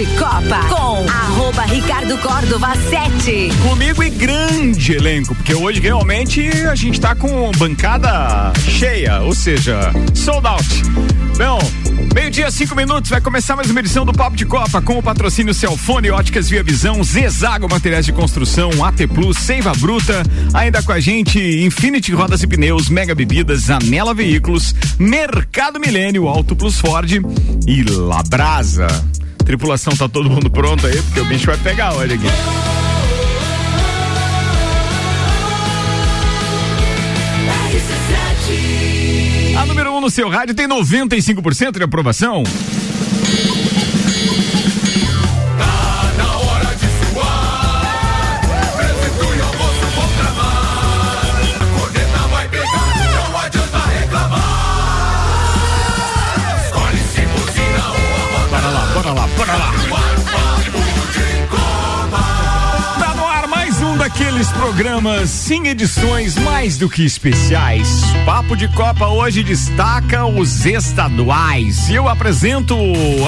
[0.00, 3.50] de Copa com arroba Ricardo Córdova 7.
[3.68, 9.92] Comigo e grande elenco, porque hoje realmente a gente tá com bancada cheia, ou seja,
[10.14, 10.66] sold out.
[11.36, 11.58] Bom,
[12.14, 15.52] meio-dia, cinco minutos, vai começar mais uma edição do Papo de Copa com o patrocínio
[15.52, 20.22] Celfone, Óticas Via Visão, Zezago Materiais de Construção, AT Plus, Seiva Bruta,
[20.54, 26.56] ainda com a gente Infinity Rodas e Pneus, Mega Bebidas, Anela Veículos, Mercado Milênio, Auto
[26.56, 27.10] Plus Ford
[27.66, 28.88] e Labrasa.
[29.50, 31.02] Tripulação, tá todo mundo pronto aí?
[31.02, 32.26] Porque o bicho vai pegar hoje aqui.
[39.58, 42.44] A número 1 um no seu rádio tem 95% de aprovação.
[64.80, 68.00] Programas sem edições mais do que especiais.
[68.24, 71.90] Papo de Copa hoje destaca os estaduais.
[71.90, 72.74] E eu apresento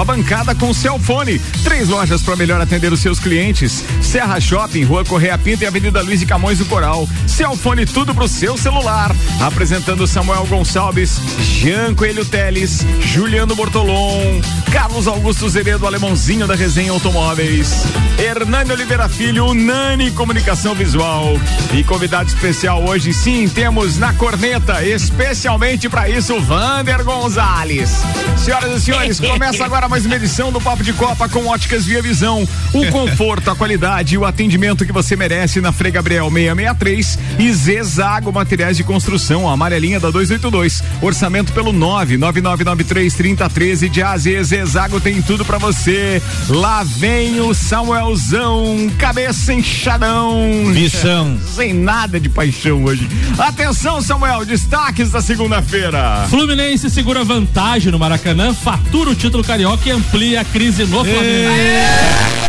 [0.00, 1.38] a bancada com Celfone.
[1.62, 6.00] Três lojas para melhor atender os seus clientes: Serra Shopping, Rua Correia Pinto e Avenida
[6.00, 7.06] Luiz de Camões do Coral.
[7.26, 9.14] Celfone, tudo pro seu celular.
[9.38, 14.40] Apresentando Samuel Gonçalves, Jean Coelho Teles, Juliano Bortolom,
[14.72, 17.84] Carlos Augusto Zeredo, alemãozinho da Resenha Automóveis,
[18.18, 21.41] Hernani Oliveira Filho, Unani Comunicação Visual.
[21.72, 28.02] E convidado especial hoje, sim, temos na corneta, especialmente para isso, Vander Gonzalez.
[28.36, 32.02] Senhoras e senhores, começa agora mais uma edição do Papo de Copa com Óticas Via
[32.02, 32.46] Visão.
[32.72, 37.52] O conforto, a qualidade e o atendimento que você merece na Frei Gabriel 663 e
[37.52, 40.82] Zezago Materiais de Construção, a amarelinha da 282.
[41.00, 46.20] Orçamento pelo 99993 3013 de AZ Zezago tem tudo para você.
[46.48, 50.46] Lá vem o Samuelzão, cabeça inchadão.
[50.66, 51.21] Missão.
[51.54, 53.08] Sem nada de paixão hoje.
[53.38, 56.26] Atenção, Samuel, destaques da segunda-feira.
[56.28, 61.50] Fluminense segura vantagem no Maracanã, fatura o título carioca e amplia a crise no Flamengo.
[61.50, 62.41] É,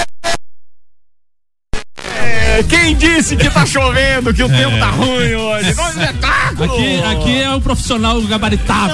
[2.70, 5.74] Quem disse que tá chovendo, que o tempo tá ruim hoje?
[5.76, 6.64] Não é espetáculo!
[6.74, 8.94] Aqui, aqui é um profissional gabaritado.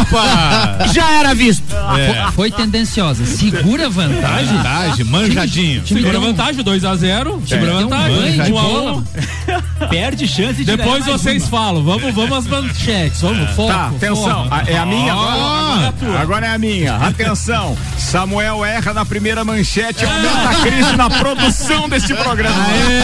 [0.00, 0.86] Opa!
[0.92, 1.64] Já era visto.
[1.98, 2.30] É.
[2.32, 3.24] Foi tendenciosa.
[3.26, 4.56] Segura vantagem.
[4.56, 5.82] Vantagem, manjadinho.
[5.82, 7.46] Time Segura vantagem, 2x0.
[7.46, 8.16] Segura deu um vantagem.
[8.16, 8.72] banho de 1 a 1.
[8.72, 9.04] bola.
[9.90, 11.50] Perde chance de Depois vocês uma.
[11.50, 11.84] falam.
[11.84, 13.20] Vamos, vamos às manchetes.
[13.20, 13.68] Vamos, foco.
[13.72, 14.44] Tá, atenção.
[14.48, 14.70] foco.
[14.70, 15.36] É a minha agora?
[15.36, 16.20] Agora é a tua.
[16.20, 16.96] Agora é a minha.
[16.96, 17.76] Atenção.
[17.98, 22.56] Samuel erra na primeira manchete aumenta a crise na produção deste programa.
[22.64, 22.95] Vi-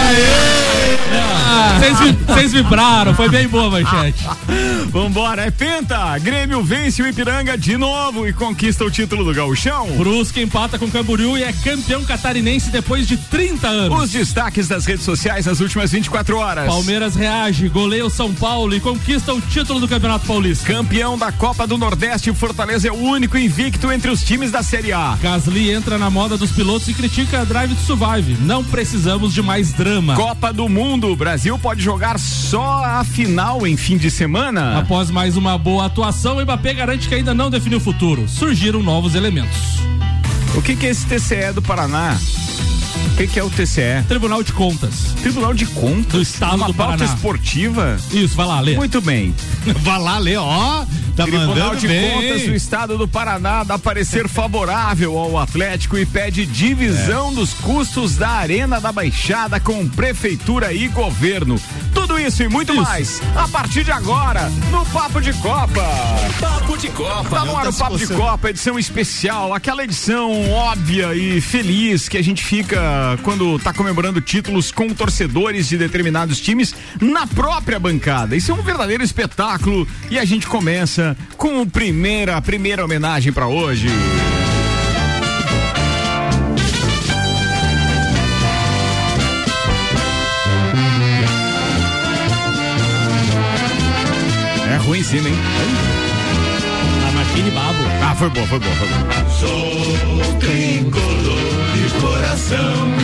[2.43, 4.25] Vocês vibraram, foi bem boa manchete.
[4.91, 6.19] Vambora, é penta.
[6.19, 9.87] Grêmio vence o Ipiranga de novo e conquista o título do Gauchão.
[9.97, 14.03] Brusque empata com Camboriú e é campeão catarinense depois de 30 anos.
[14.03, 16.67] Os destaques das redes sociais nas últimas 24 horas.
[16.67, 20.67] Palmeiras reage, goleia o São Paulo e conquista o título do Campeonato Paulista.
[20.67, 24.63] Campeão da Copa do Nordeste, o Fortaleza é o único invicto entre os times da
[24.63, 25.17] Série A.
[25.23, 28.37] Gasly entra na moda dos pilotos e critica a Drive to Survive.
[28.41, 30.15] Não precisamos de mais drama.
[30.15, 34.79] Copa do Mundo, o Brasil pode jogar só a final em fim de semana.
[34.79, 38.29] Após mais uma boa atuação, o Mbappé garante que ainda não definiu o futuro.
[38.29, 39.79] Surgiram novos elementos.
[40.55, 42.17] O que, que é esse TCE do Paraná?
[43.13, 44.03] O que, que é o TCE?
[44.09, 45.15] Tribunal de Contas.
[45.21, 47.15] Tribunal de Contas Do Estado Uma do pauta Paraná.
[47.15, 47.97] esportiva?
[48.11, 48.75] Isso, vai lá, lê.
[48.75, 49.35] Muito bem.
[49.83, 50.85] Vai lá, Lê, ó.
[51.15, 52.11] Tá Tribunal de bem.
[52.11, 57.35] Contas do Estado do Paraná dá parecer favorável ao Atlético e pede divisão É.
[57.35, 61.61] dos custos da Arena da Baixada com Prefeitura e Governo.
[61.95, 65.85] Tudo isso e muito mais a partir de agora no Papo de Copa.
[66.41, 67.29] Papo de Copa.
[67.29, 72.17] Tá no ar o Papo de Copa, edição especial, aquela edição óbvia e feliz que
[72.17, 72.81] a gente fica
[73.23, 78.37] quando tá comemorando títulos com torcedores de determinados times na própria bancada.
[78.37, 83.33] Isso é um verdadeiro espetáculo e a gente começa com o primeira, a primeira homenagem
[83.33, 83.89] pra hoje.
[95.03, 95.35] Em cima, hein?
[97.09, 97.79] A Martini Babo.
[98.03, 99.01] Ah, foi boa, foi boa, foi boa.
[99.31, 101.43] Sou tricolor
[101.75, 102.95] de coração.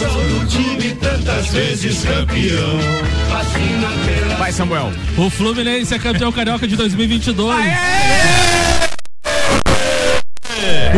[0.00, 2.80] Sou do time tantas vezes campeão.
[3.30, 4.92] Fascina pela Vai, Samuel.
[5.16, 7.56] O Fluminense é campeão carioca de 2022.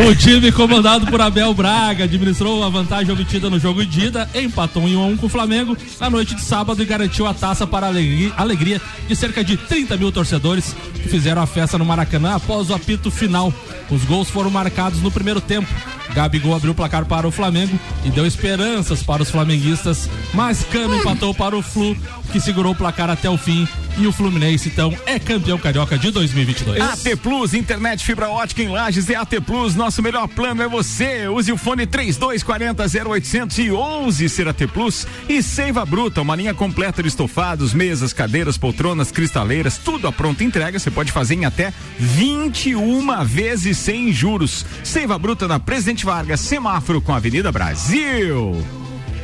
[0.09, 4.89] O time comandado por Abel Braga administrou a vantagem obtida no jogo de ida, empatou
[4.89, 7.67] em 1 a 1 com o Flamengo na noite de sábado e garantiu a taça
[7.67, 12.37] para a alegria de cerca de 30 mil torcedores que fizeram a festa no Maracanã
[12.37, 13.53] após o apito final.
[13.91, 15.69] Os gols foram marcados no primeiro tempo.
[16.15, 20.97] Gabigol abriu o placar para o Flamengo e deu esperanças para os flamenguistas, mas Cano
[20.97, 21.97] empatou para o Flu,
[22.33, 23.67] que segurou o placar até o fim.
[24.01, 26.81] E o Fluminense, então, é campeão carioca de 2022.
[26.81, 29.75] AT Plus, internet fibra ótica em Lages é AT Plus.
[29.75, 31.27] Nosso melhor plano é você.
[31.27, 35.05] Use o fone 3240 0800 e 11 ser AT Plus.
[35.29, 40.45] E Seiva Bruta, uma linha completa de estofados, mesas, cadeiras, poltronas, cristaleiras, tudo a pronta
[40.45, 40.79] entrega.
[40.79, 44.65] Você pode fazer em até 21 vezes sem juros.
[44.85, 48.65] Seiva Bruta na Presidente Vargas, semáforo com a Avenida Brasil.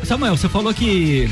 [0.05, 1.29] Samuel, você falou que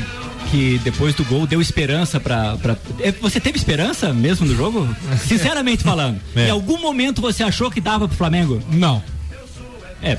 [0.51, 2.55] que depois do gol deu esperança pra.
[2.57, 2.77] pra...
[2.99, 4.87] É, Você teve esperança mesmo no jogo?
[5.25, 6.19] Sinceramente falando.
[6.35, 6.47] É.
[6.47, 8.61] Em algum momento você achou que dava pro Flamengo?
[8.71, 9.03] Não.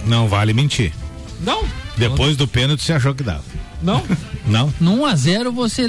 [0.07, 0.93] Não vale mentir.
[1.41, 1.63] Não?
[1.97, 3.45] Depois do pênalti você achou que dava.
[3.83, 4.03] Não?
[4.47, 4.73] Não?
[4.81, 5.87] No 1x0 você.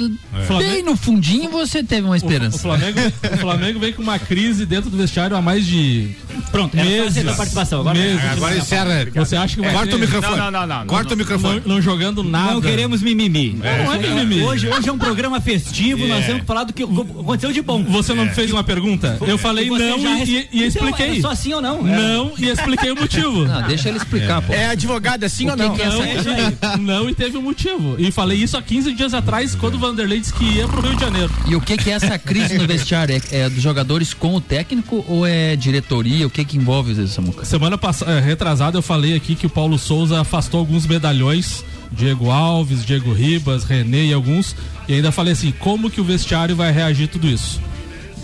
[0.58, 2.58] Bem no fundinho você teve uma O, o esperança.
[2.58, 2.98] Flamengo,
[3.32, 6.14] o Flamengo vem com uma crise dentro do vestiário há mais de
[6.50, 7.04] Pronto, era meses.
[7.04, 7.80] fazer a participação.
[7.80, 8.24] Agora, meses.
[8.24, 9.06] Agora encerra.
[9.14, 10.36] Você acha que vai Corta o microfone.
[10.36, 11.62] Não, não, não, não, Corta o microfone.
[11.64, 12.54] não, não jogando nada.
[12.54, 13.58] Não queremos mimimi.
[13.84, 14.42] Não é mimimi.
[14.42, 17.82] Hoje, hoje é um programa festivo, nós temos que falar do que aconteceu de bom.
[17.84, 19.18] Você não me fez uma pergunta?
[19.26, 21.18] Eu falei não já e, e- Então, expliquei.
[21.18, 21.82] é só assim ou não?
[21.82, 23.44] Não e expliquei o motivo.
[23.44, 24.52] Não, deixa ele explicar, pô.
[24.52, 25.74] É advogado assim ou não?
[25.76, 27.96] é Não, não e teve um motivo.
[27.98, 30.94] E falei isso há 15 dias atrás, quando o Vanderlei disse que ia pro Rio
[30.94, 31.30] de Janeiro.
[31.46, 33.20] E o que que é essa crise no vestiário?
[33.30, 36.25] É, é dos jogadores com o técnico ou é diretoria?
[36.26, 37.44] O que que envolve isso, Samuca?
[37.44, 41.64] Semana passada, retrasada, eu falei aqui que o Paulo Souza afastou alguns medalhões.
[41.92, 44.56] Diego Alves, Diego Ribas, René e alguns.
[44.88, 47.60] E ainda falei assim: como que o vestiário vai reagir tudo isso?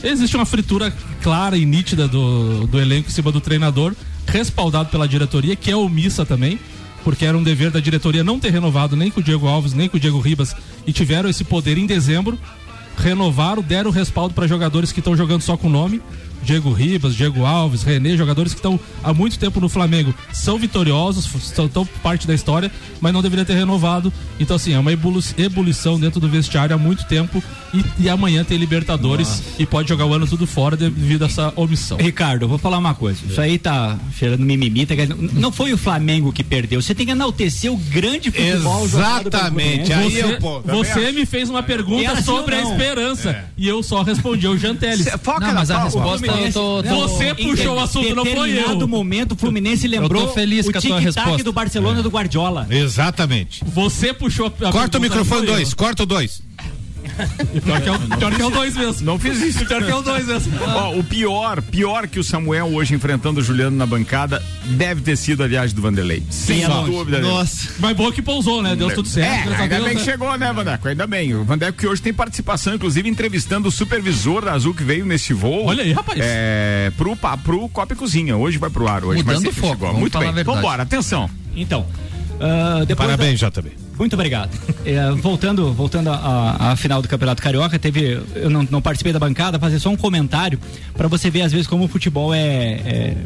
[0.02, 3.94] Existe uma fritura clara e nítida do, do elenco em cima do treinador,
[4.26, 6.58] respaldado pela diretoria, que é omissa também,
[7.04, 9.88] porque era um dever da diretoria não ter renovado nem com o Diego Alves, nem
[9.88, 12.36] com o Diego Ribas, e tiveram esse poder em dezembro.
[12.96, 16.02] Renovaram, deram respaldo para jogadores que estão jogando só com nome.
[16.42, 21.28] Diego Ribas, Diego Alves, René, jogadores que estão há muito tempo no Flamengo, são vitoriosos,
[21.42, 24.12] são tão parte da história, mas não deveria ter renovado.
[24.38, 27.42] Então, assim, é uma ebulição dentro do vestiário há muito tempo
[27.72, 31.52] e, e amanhã tem Libertadores e pode jogar o ano tudo fora devido a essa
[31.56, 31.98] omissão.
[31.98, 33.20] Ricardo, eu vou falar uma coisa.
[33.26, 34.86] Isso aí tá cheirando mimimi.
[34.86, 34.94] tá
[35.32, 36.80] Não foi o Flamengo que perdeu.
[36.82, 39.92] Você tem que enaltecer o grande futebol jogado pelo Exatamente.
[39.92, 43.68] Aí Você, eu, pô, você me fez uma É pergunta assim sobre a esperança e
[43.68, 45.08] eu só respondi ao Janteles.
[45.22, 46.82] Foca Não, na mas a resposta eu tô.
[46.82, 48.88] tô- Você puxou o assunto, não foi Em determinado eu.
[48.88, 51.44] momento, o Fluminense lembrou Eu feliz o tic-tac resposta.
[51.44, 52.66] do Barcelona do Guardiola.
[52.70, 53.62] Exatamente.
[53.64, 55.54] Você puxou a Corta o microfone eu.
[55.54, 56.40] 2, corta o 2.
[57.64, 59.06] Pior que é o, pior que é o dois mesmo.
[59.06, 59.64] Não fiz isso.
[59.66, 60.52] Pior que é o dois mesmo.
[60.64, 65.16] Ó, o pior, pior que o Samuel hoje enfrentando o Juliano na bancada deve ter
[65.16, 66.22] sido a viagem do Vanderlei.
[66.30, 67.20] Sem é dúvida.
[67.20, 67.70] Nossa.
[67.78, 68.74] Mas boa que pousou, né?
[68.76, 69.50] Deu tudo certo.
[69.50, 70.10] É, ainda Deus, bem que né?
[70.12, 70.88] chegou, né, Vandeco?
[70.88, 71.34] Ainda bem.
[71.34, 75.32] O Vandeco que hoje tem participação, inclusive entrevistando o supervisor da Azul que veio nesse
[75.32, 75.66] voo.
[75.66, 76.18] Olha aí, rapaz.
[76.22, 78.36] É, pro, pro Copa e Cozinha.
[78.36, 79.18] Hoje vai pro ar hoje.
[79.18, 79.88] Mudando mas o sempre foco, chegou.
[79.88, 80.44] vamos Muito bem.
[80.44, 81.28] Vambora, atenção.
[81.54, 81.86] Então,
[82.40, 83.81] ah, depois da- Parabéns, JB.
[83.98, 84.50] Muito obrigado.
[84.84, 88.20] É, voltando voltando à final do Campeonato Carioca, teve.
[88.34, 90.58] Eu não, não participei da bancada, fazer só um comentário
[90.94, 92.40] para você ver, às vezes, como o futebol é.
[92.40, 93.16] é,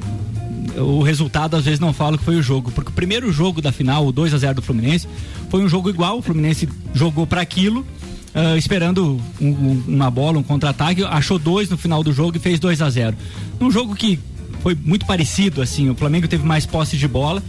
[0.78, 3.62] o resultado às vezes não fala o que foi o jogo, porque o primeiro jogo
[3.62, 5.08] da final, o 2 a 0 do Fluminense,
[5.48, 7.86] foi um jogo igual, o Fluminense jogou para aquilo,
[8.34, 12.40] ah, esperando um- um- uma bola, um contra-ataque, achou dois no final do jogo e
[12.40, 13.16] fez 2 a 0
[13.58, 14.18] Num jogo que
[14.62, 17.42] foi muito parecido, assim, o Flamengo teve mais posse de bola,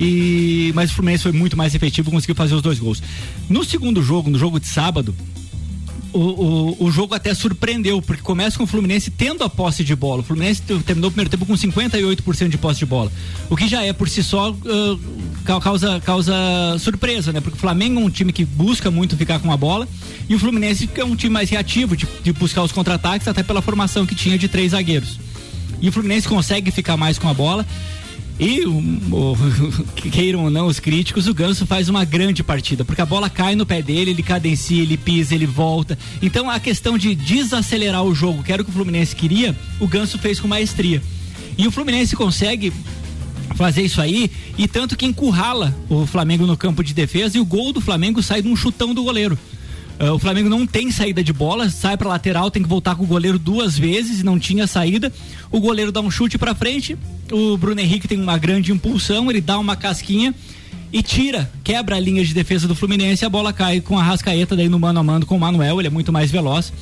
[0.00, 3.02] e mas o Fluminense foi muito mais efetivo, conseguiu fazer os dois gols.
[3.48, 5.14] No segundo jogo, no jogo de sábado,
[6.12, 9.94] o, o, o jogo até surpreendeu, porque começa com o Fluminense tendo a posse de
[9.94, 10.20] bola.
[10.20, 13.12] O Fluminense te- terminou o primeiro tempo com 58% de posse de bola.
[13.50, 14.56] O que já é por si só
[15.44, 16.32] ca- causa, causa
[16.78, 17.40] surpresa, né?
[17.40, 19.86] Porque o Flamengo é um time que busca muito ficar com a bola
[20.28, 23.60] e o Fluminense é um time mais reativo, de, de buscar os contra-ataques, até pela
[23.60, 25.18] formação que tinha de três zagueiros.
[25.82, 27.66] E o Fluminense consegue ficar mais com a bola.
[28.38, 29.36] E, o,
[30.12, 33.54] queiram ou não os críticos, o Ganso faz uma grande partida, porque a bola cai
[33.54, 35.98] no pé dele, ele cadencia, ele pisa, ele volta.
[36.20, 39.86] Então a questão de desacelerar o jogo, que era o que o Fluminense queria, o
[39.86, 41.02] Ganso fez com maestria.
[41.56, 42.72] E o Fluminense consegue
[43.54, 47.44] fazer isso aí e tanto que encurrala o Flamengo no campo de defesa e o
[47.44, 49.38] gol do Flamengo sai de um chutão do goleiro.
[49.98, 53.04] Ah, o Flamengo não tem saída de bola, sai pra lateral, tem que voltar com
[53.04, 55.12] o goleiro duas vezes e não tinha saída.
[55.50, 56.98] O goleiro dá um chute pra frente,
[57.32, 60.34] o Bruno Henrique tem uma grande impulsão, ele dá uma casquinha
[60.92, 64.54] e tira, quebra a linha de defesa do Fluminense, a bola cai com a Rascaeta
[64.54, 66.72] daí no mano a mano com o Manuel, ele é muito mais veloz.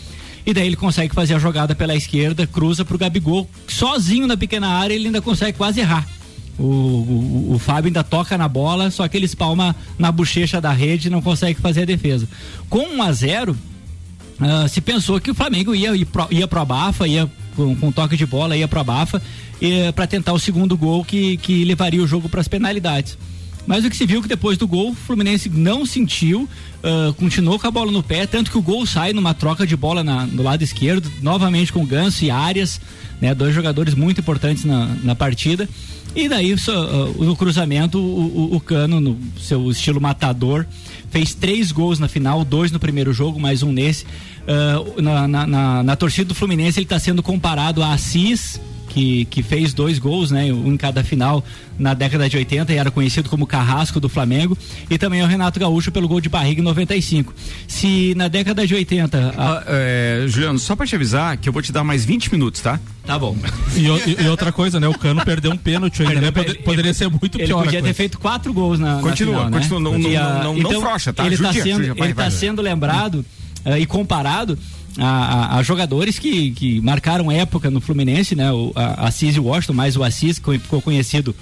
[0.46, 4.68] E daí ele consegue fazer a jogada pela esquerda, cruza pro Gabigol, sozinho na pequena
[4.68, 6.06] área, ele ainda consegue quase errar.
[6.58, 10.72] O, o, o Fábio ainda toca na bola, só que ele espalma na bochecha da
[10.72, 12.28] rede e não consegue fazer a defesa.
[12.70, 13.56] Com 1 a 0
[14.40, 17.92] ah, se pensou que o Flamengo ia, ir pro, ia pro abafa, ia com, com
[17.92, 19.22] toque de bola, ia pro abafa
[19.94, 23.16] para tentar o segundo gol que, que levaria o jogo para as penalidades.
[23.66, 26.46] Mas o que se viu que depois do gol, o Fluminense não sentiu,
[26.82, 29.74] ah, continuou com a bola no pé, tanto que o gol sai numa troca de
[29.76, 32.80] bola na- no lado esquerdo, novamente com Ganso e Arias,
[33.20, 35.68] né, dois jogadores muito importantes na, na partida.
[36.14, 40.66] E daí, só, ah, no cruzamento, o, o- o Cano, no seu estilo matador,
[41.10, 44.04] fez três gols na final, dois no primeiro jogo, mais um nesse.
[44.46, 48.60] Ah, na, na- na- na torcida do Fluminense, ele está sendo comparado a Assis,
[48.94, 50.52] que, que fez dois gols, né?
[50.52, 51.44] Um em cada final
[51.76, 54.56] na década de 80 e era conhecido como Carrasco do Flamengo.
[54.88, 57.34] E também o Renato Gaúcho pelo gol de barriga em 95.
[57.66, 59.34] Se na década de 80.
[59.36, 62.30] a- Ah, é, Juliano, só pra te avisar que eu vou te dar mais 20
[62.32, 62.78] minutos, tá?
[63.04, 63.36] Tá bom.
[63.74, 64.86] E, e- e outra coisa, né?
[64.88, 66.30] O Cano perdeu um pênalti ainda, né?
[66.30, 67.58] Pode- poderia ser muito Ele pior.
[67.60, 67.94] a podia ter coisa.
[67.94, 69.58] feito quatro gols na, na Continua, final, né?
[69.58, 71.26] continua, não- não- não- não frouxa, tá?
[71.26, 72.30] Ele está sendo, judia, vai, ele tá vai.
[72.30, 73.24] sendo lembrado
[73.64, 74.56] eh, e comparado
[74.98, 75.06] a,
[75.56, 78.50] a- a jogadores que, que marcaram época no Fluminense, né?
[78.52, 81.34] O a, Assis e o Washington, mais o Assis, que ficou conhecido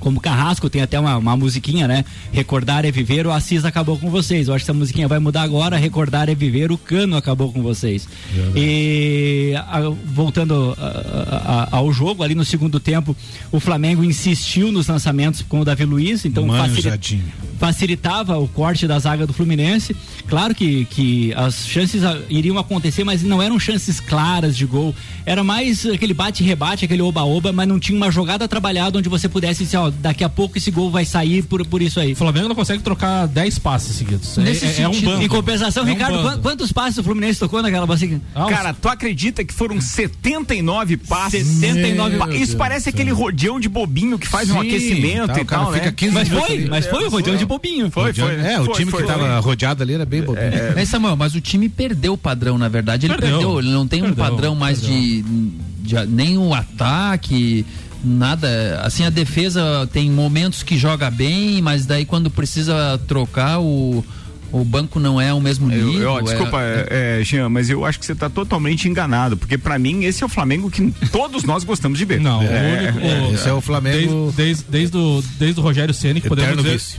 [0.00, 2.04] como Carrasco, tem até uma, uma musiquinha, né?
[2.32, 4.48] Recordar é viver, o Assis acabou com vocês.
[4.48, 5.76] Eu acho que essa musiquinha vai mudar agora.
[5.76, 8.08] Recordar é viver, o Cano acabou com vocês.
[8.56, 13.14] E a- voltando a- a- ao jogo, ali no segundo tempo,
[13.52, 17.24] o Flamengo insistiu nos lançamentos com o Davi Luiz, então facili- Manjadinho.
[17.58, 19.94] facilitava o corte da zaga do Fluminense.
[20.28, 24.94] Claro que, que as chances iriam acontecer, mas não eram chances claras de gol.
[25.26, 29.64] Era mais aquele bate-rebate, aquele oba-oba, mas não tinha uma jogada trabalhada onde você pudesse
[29.64, 32.12] dizer, ó, daqui a pouco esse gol vai sair por, por isso aí.
[32.12, 34.36] O Flamengo não consegue trocar 10 passes seguidos.
[34.38, 35.10] É- Nesse é, é um sentido.
[35.10, 35.22] banco.
[35.22, 36.28] Em compensação, É um Ricardo, bando.
[36.28, 38.20] quan- quantos passes o Fluminense tocou naquela bacia?
[38.34, 41.46] Ah, Cara, tu acredita que foram 79 passes?
[41.46, 45.44] 79 Pa- Isso parece aquele rodeão de bobinho que faz um Sim, aquecimento tá, e
[45.44, 45.92] tal, fica né?
[45.92, 46.68] 15 Mas foi, ali.
[46.68, 47.90] mas foi o rodeão de bobinho.
[47.90, 48.34] Foi, foi.
[48.40, 50.44] É, o Foi, time foi, que tava rodeado ali era bem bobinho.
[50.46, 53.06] É, Samuel, mas o time perdeu o padrão, na verdade.
[53.06, 53.38] Ele Perdeu.
[53.38, 57.64] perdeu, ele não tem um Perdeu, padrão mais de, de nem o ataque,
[58.04, 58.80] nada.
[58.82, 64.04] Assim, a defesa tem momentos que joga bem, mas daí quando precisa trocar o
[64.52, 66.02] o banco não é o mesmo Eu, nível.
[66.02, 69.56] eu- é- desculpa, é, é, Jean, mas eu acho que você está totalmente enganado, porque
[69.56, 72.18] pra mim esse é o Flamengo que todos nós gostamos de ver.
[72.20, 72.98] Não, é, o único.
[72.98, 76.56] é, esse é o Flamengo Desde, desde, desde, o, desde o Rogério Ceni que podemos
[76.56, 76.72] dizer.
[76.72, 76.96] vice.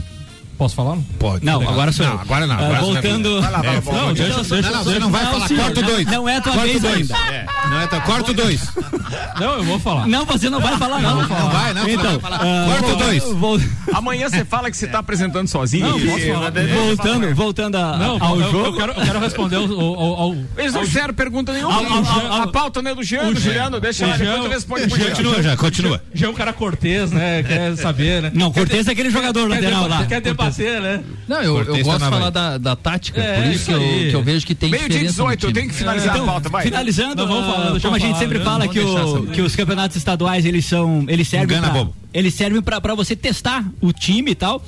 [0.62, 0.96] Posso falar?
[1.18, 1.44] Pode.
[1.44, 2.12] Não, agora sou eu.
[2.14, 2.54] Não, agora não.
[2.54, 3.40] Ah, agora voltando.
[3.42, 4.00] Vai lá, vai lá, vai lá.
[4.06, 5.48] Não, deixa, Não, deixa, Não, não, você não vai falar.
[5.48, 6.06] sim, Corta o não- dois.
[6.06, 7.10] não é a tua vez dois.
[7.10, 7.16] ainda.
[7.34, 8.00] É, não é tua.
[8.02, 8.60] Corta o dois.
[9.40, 10.06] Não, eu vou falar.
[10.06, 11.16] Não, você não vai falar, não.
[11.16, 11.88] Não vai, não.
[11.88, 12.66] Então, fala, ah, fala.
[12.78, 13.64] Corta o dois.
[13.92, 15.84] Amanhã você fala que você tá apresentando sozinho.
[15.88, 16.52] Não, posso falar.
[16.86, 18.66] voltando, voltando Não, ao jogo.
[18.80, 22.40] eu quero, responder ao, Eles não fizeram pergunta nenhuma.
[22.40, 24.86] A pauta não é do Jean, do Juliano, deixa o lá, depois Jean- tu responde
[24.86, 25.08] pro Jean.
[25.10, 26.02] Continua já, continua.
[26.14, 27.42] Já é um cara cortês, né?
[27.42, 28.30] Quer saber, né?
[28.32, 30.04] Não, Cortez é aquele jogador lateral lá.
[30.06, 31.02] quer debater, né?
[31.28, 33.80] Não, eu, eu gosto de falar da, da tática, É, por isso isso que eu,
[34.10, 36.24] que eu vejo que tem Meio dia diferença 18, no eu tenho que finalizar a
[36.24, 36.64] pauta, vai.
[36.64, 39.96] Finalizando, Não, vamos falar, deixa como a gente sempre fala que, o- que os campeonatos
[39.96, 44.34] estaduais eles são eles servem Engana pra, eles servem para você testar o time e
[44.34, 44.64] tal.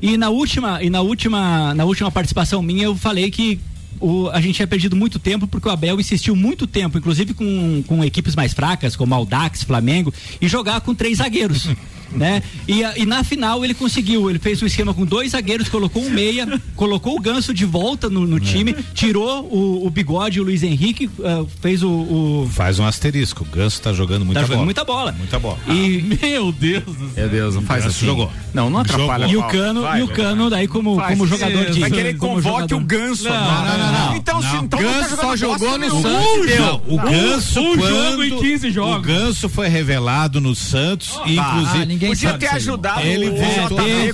[0.00, 3.60] E na última e na última na última participação minha eu falei que
[4.00, 7.82] o, a gente tinha perdido muito tempo porque o Abel insistiu muito tempo, inclusive com,
[7.86, 11.68] com equipes mais fracas, como Aldax, Flamengo, e jogar com três zagueiros.
[12.16, 12.42] né?
[12.68, 16.10] E, e na final ele conseguiu, ele fez um esquema com dois zagueiros, colocou um
[16.10, 20.62] meia, colocou o Ganso de volta no, no time, tirou o, o bigode, o Luiz
[20.62, 23.44] Henrique, ah, fez o, o Faz um asterisco.
[23.44, 24.64] O Ganso tá jogando muita tá jogando bola.
[24.64, 25.12] muita bola.
[25.12, 25.58] Muita bola.
[25.68, 27.10] E, Meu Deus do céu.
[27.16, 28.06] Meu Deus, não faz assim.
[28.06, 28.30] jogou.
[28.52, 29.26] Não, não atrapalha.
[29.26, 29.42] e o.
[29.44, 31.10] Cano, Vai, e o Cano daí como, Faz.
[31.10, 32.76] como jogador de Vai querer convoque jogador.
[32.76, 33.24] o Ganso.
[33.24, 33.78] Não, agora.
[33.78, 34.16] não, não, não.
[34.16, 34.64] Então, se Não.
[34.64, 35.90] então não tá Ganso só jogou no.
[36.02, 36.80] Santos.
[36.86, 38.96] O Ganso um quando jogo em 15 jogos.
[38.96, 41.86] O Ganso foi revelado no Santos, Ah, inclusive.
[41.86, 43.34] ninguém Podia ter ajudado Ele o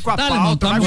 [0.01, 0.67] com a Tá, pauta.
[0.69, 0.79] tá.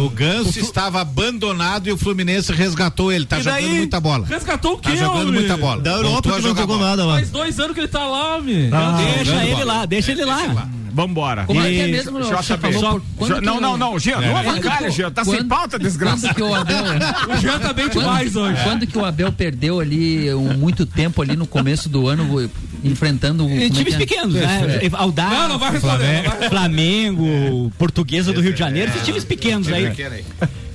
[0.00, 0.10] O.
[0.10, 3.26] Ganso, estava abandonado e o Fluminense resgatou ele.
[3.26, 4.26] Tá E jogando muita bola.
[4.26, 5.80] Resgatou o quê, Tá jogando muita bola.
[5.82, 7.14] Da Europa que não jogou nada lá.
[7.14, 8.70] Faz dois anos que ele tá lá, meu.
[8.70, 10.68] Deixa jogando ele lá, deixa ele lá.
[10.96, 11.44] Vambora.
[11.44, 12.12] Como é que é E- mesmo?
[12.18, 15.10] Por- quando Jo- Não, não, não, Jean, não avacalha, Jean.
[15.10, 16.28] Tá sem Quando- pauta, desgraça.
[16.28, 16.84] Quando que o Abel...
[17.28, 18.62] O Jean tá bem demais Quando, hoje.
[18.64, 22.50] quando que o Abel perdeu ali um, muito tempo ali no começo do ano
[22.82, 23.98] enfrentando o como é times é?
[23.98, 24.80] pequenos, né?
[24.92, 26.22] Aldax, Não, não vai responder.
[26.28, 29.92] vai- Flamengo, Portuguesa do Rio de Janeiro, esses times pequenos aí.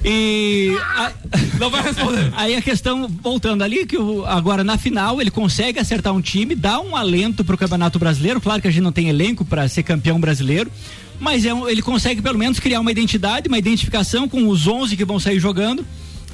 [0.04, 1.12] E a-
[1.60, 2.32] Não vai responder.
[2.36, 6.56] aí a questão, voltando ali, que o- agora na final ele consegue acertar um time,
[6.56, 8.42] dá um alento pro Campeonato Brasileiro.
[8.42, 10.72] Claro que a gente não tem elenco para ser campeão brasileiro,
[11.20, 14.98] mas é um- ele consegue pelo menos criar uma identidade, uma identificação com os 11
[14.98, 15.86] que vão sair jogando.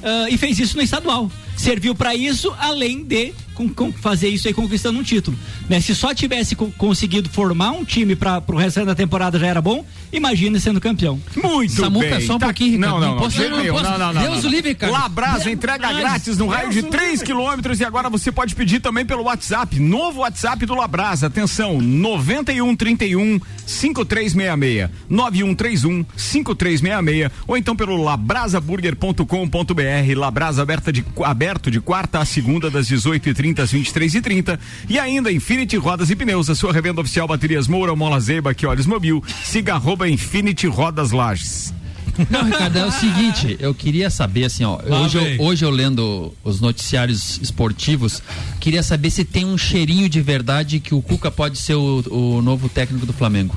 [0.03, 1.29] ah, e fez isso no estadual.
[1.58, 5.36] Serviu para isso, além de com, com fazer isso aí conquistando um título.
[5.68, 5.82] Né?
[5.82, 9.60] Se só tivesse co conseguido formar um time para o resto da temporada já era
[9.60, 9.84] bom,
[10.14, 11.20] imagine sendo campeão.
[11.36, 12.28] Muito Samuca, bem.
[12.28, 12.94] só um pouquinho, Ricardo.
[12.94, 13.18] Não, não, não.
[13.18, 14.50] Posso- Não, posso- não, não, não, Deus não.
[14.50, 14.92] o livre, cara.
[14.94, 19.24] Labrasa entrega grátis no raio de 3 quilômetros e agora você pode pedir também pelo
[19.24, 19.80] WhatsApp.
[19.80, 21.26] Novo WhatsApp do Labrasa.
[21.26, 30.16] Atenção, 9131 5366 9131 5366 ou então pelo labrasaburger.com.br.
[30.16, 31.04] Labrasa aberta de,
[31.48, 36.50] aberto de quarta a segunda das 18h30 às 23h30 e ainda Infinity Rodas e Pneus,
[36.50, 39.24] a sua revenda oficial baterias Moura, Mola Zeiba, que olhos mobil.
[39.46, 41.74] Siga arroba Infinity Rodas Lages.
[42.30, 46.34] Não, Ricardo, é o seguinte, eu queria saber assim, ó, hoje eu, hoje eu lendo
[46.44, 48.22] os noticiários esportivos,
[48.60, 52.42] queria saber se tem um cheirinho de verdade que o Cuca pode ser o, o
[52.42, 53.56] novo técnico do Flamengo.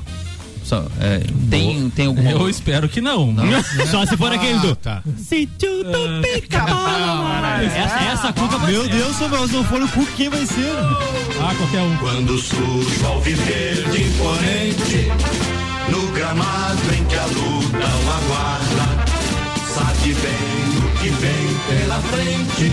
[0.70, 3.34] Só, é, tem, tem alguma Eu espero que não.
[3.90, 4.76] Só se for aquele do.
[4.76, 5.02] Tá.
[5.18, 6.64] Se tudo pica
[7.74, 8.90] Essa, essa culpa vai Meu ser.
[8.90, 10.70] Deus, se não for o Cuca, quem vai ser?
[11.42, 11.96] Ah, qualquer um.
[11.96, 15.08] Quando surge o alviverde imponente,
[15.88, 19.04] no gramado em que a luta o aguarda,
[19.74, 22.72] sabe bem o que vem pela frente,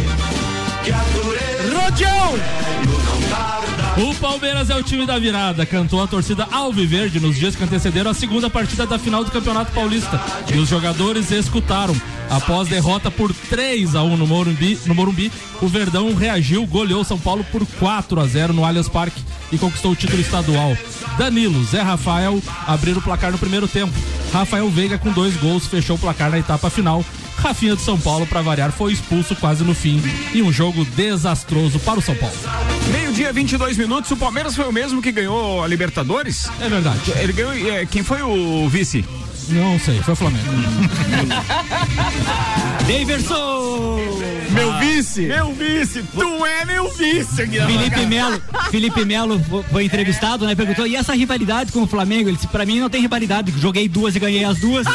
[3.98, 8.12] O Palmeiras é o time da virada, cantou a torcida Alviverde nos dias que antecederam
[8.12, 10.22] a segunda partida da final do Campeonato Paulista.
[10.54, 11.96] E os jogadores escutaram.
[12.30, 17.18] Após derrota por 3 a 1 no Morumbi, no Morumbi, o Verdão reagiu, goleou São
[17.18, 20.78] Paulo por 4 a 0 no Allianz Parque e conquistou o título estadual.
[21.18, 23.94] Danilo, Zé Rafael abriram o placar no primeiro tempo.
[24.32, 27.04] Rafael Veiga com dois gols fechou o placar na etapa final.
[27.38, 30.02] Rafinha do São Paulo, para variar, foi expulso quase no fim
[30.34, 32.36] e um jogo desastroso para o São Paulo.
[32.92, 34.10] Meio-dia, 22 minutos.
[34.12, 36.50] O Palmeiras foi o mesmo que ganhou a Libertadores?
[36.60, 37.00] É verdade.
[37.18, 37.54] Ele ganhou.
[37.54, 39.06] é, Quem foi o vice?
[39.50, 40.46] Não sei, foi o Flamengo.
[42.88, 43.98] Daverson!
[44.52, 45.22] Meu vice?
[45.22, 46.04] Meu vice!
[46.04, 48.06] Tu é meu vice Felipe.
[48.06, 50.56] Melo, Felipe Melo fo- foi entrevistado, né?
[50.56, 52.30] Perguntou, e essa rivalidade com o Flamengo?
[52.30, 54.86] Ele disse, pra mim não tem rivalidade, joguei duas e ganhei as duas.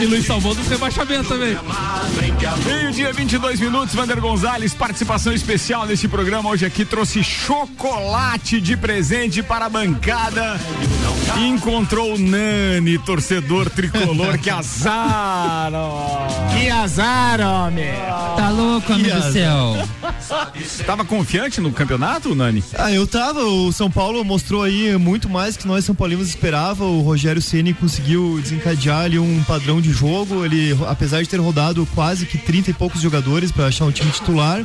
[0.00, 1.56] E, e Luiz salvou dos rebaixamentos também.
[2.64, 3.94] Meio-dia, 22 minutos.
[3.94, 6.48] Vander Gonzalez, participação especial nesse programa.
[6.50, 10.58] Hoje aqui trouxe chocolate de presente para a bancada.
[11.38, 12.18] E encontrou o
[12.56, 14.38] Nani, torcedor tricolor.
[14.38, 15.72] Que azar!
[15.74, 16.26] ó.
[16.54, 17.92] Que azar, homem!
[18.36, 19.76] Tá louco, amigo do céu.
[20.86, 22.64] Tava confiante no campeonato, Nani?
[22.74, 23.40] Ah, eu tava.
[23.44, 26.84] O São Paulo mostrou aí muito mais que nós São Paulinos esperava.
[26.84, 30.44] O Rogério Ceni conseguiu desencadear ali um padrão de jogo.
[30.44, 34.10] Ele, apesar de ter rodado quase que 30 e poucos jogadores para achar um time
[34.10, 34.64] titular,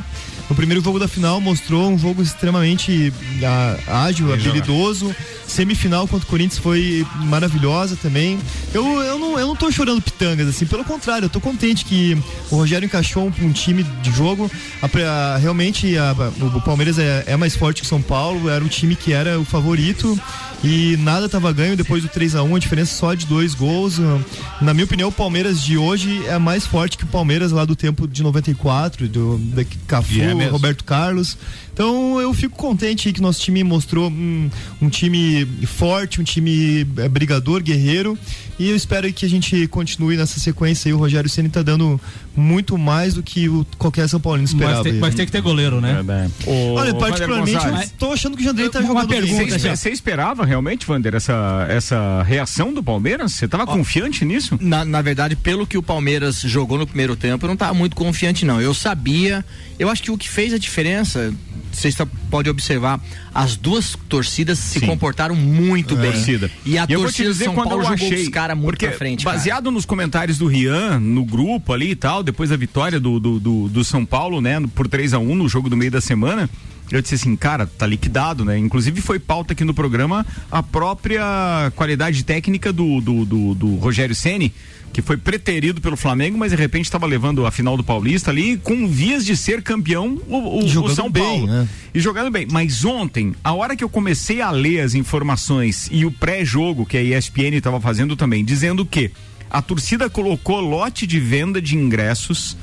[0.50, 3.12] no primeiro jogo da final mostrou um jogo extremamente
[3.44, 5.14] ah, ágil, habilidoso.
[5.46, 8.38] Semifinal contra o Corinthians foi maravilhosa também.
[8.72, 12.16] Eu, eu, não, eu não tô chorando pitangas, assim, pelo contrário, eu tô contente que
[12.50, 14.50] o Rogério encaixou um, um time de jogo.
[14.80, 18.64] A a- realmente a- o Palmeiras é, é mais forte que o São Paulo, era
[18.64, 20.18] um time que era o favorito
[20.64, 23.98] e nada tava ganho depois do 3 a 1 a diferença só de dois gols.
[23.98, 24.20] Ah,
[24.60, 27.74] Na minha opinião, o Palmeiras de hoje é mais forte que o Palmeiras lá do
[27.74, 30.46] tempo de 94, do, da Cafu, é.
[30.48, 31.36] Roberto Carlos.
[31.72, 36.86] Então eu fico contente aí que nosso time mostrou um, um time forte, um time
[36.98, 38.18] eh, brigador, guerreiro.
[38.58, 40.92] E eu espero que a gente continue nessa sequência aí.
[40.92, 42.00] O Rogério Ceni tá dando
[42.36, 44.74] muito mais do que o, qualquer São Paulino esperava.
[44.76, 44.98] Mas tem, aí.
[44.98, 46.00] mas tem que ter goleiro, né?
[46.46, 49.20] Ô, Olha, Vander particularmente, eu tô achando que o Jandrei tá Uma jogando bem.
[49.22, 49.74] pergunta, Você, já.
[49.76, 53.32] você esperava realmente, Vander, essa, essa reação do Palmeiras?
[53.32, 54.58] Você tava confiante nisso?
[54.60, 57.96] Na, na verdade, pelo que o Palmeiras jogou no primeiro tempo, eu não estava muito
[57.96, 58.60] confiante, não.
[58.60, 59.44] Eu sabia,
[59.78, 61.32] eu acho que o que fez a diferença,
[61.76, 63.00] vocês tá- podem observar,
[63.34, 64.86] as duas torcidas se Sim.
[64.86, 66.12] comportaram muito bem.
[66.12, 66.50] torcida.
[66.64, 69.24] E a E torcida de dizer São Paulo eu achei, os caras muito pra frente.
[69.24, 69.36] cara.
[69.36, 73.38] baseado nos comentários do Rian no grupo ali e tal, depois da vitória do, do,
[73.40, 76.48] do, do São Paulo, né, por 3 a 1 no jogo do meio da semana,
[76.90, 78.58] eu disse assim, cara, tá liquidado, né?
[78.58, 84.14] Inclusive foi pauta aqui no programa a própria qualidade técnica do, do, do, do Rogério
[84.14, 84.52] Ceni
[84.92, 88.56] que foi preterido pelo Flamengo, mas de repente estava levando a final do Paulista ali
[88.58, 91.46] com vias de ser campeão o, o- o São bem, Paulo.
[91.46, 91.68] né?
[91.94, 92.46] E jogando bem.
[92.50, 96.96] Mas ontem, a hora que eu comecei a ler as informações e o pré-jogo que
[96.96, 99.10] a ESPN estava fazendo também, dizendo que
[99.50, 102.56] a torcida colocou lote de venda de ingressos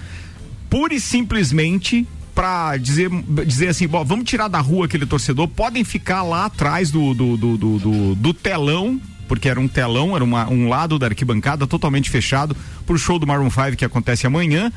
[0.69, 3.09] pura e simplesmente para dizer,
[3.45, 7.35] dizer assim, bom, vamos tirar da rua aquele torcedor, podem ficar lá atrás do, do,
[7.35, 12.09] do, do- do telão, porque era um telão, era uma- um lado da arquibancada totalmente
[12.09, 14.69] fechado pro show do Maroon 5 que acontece amanhã.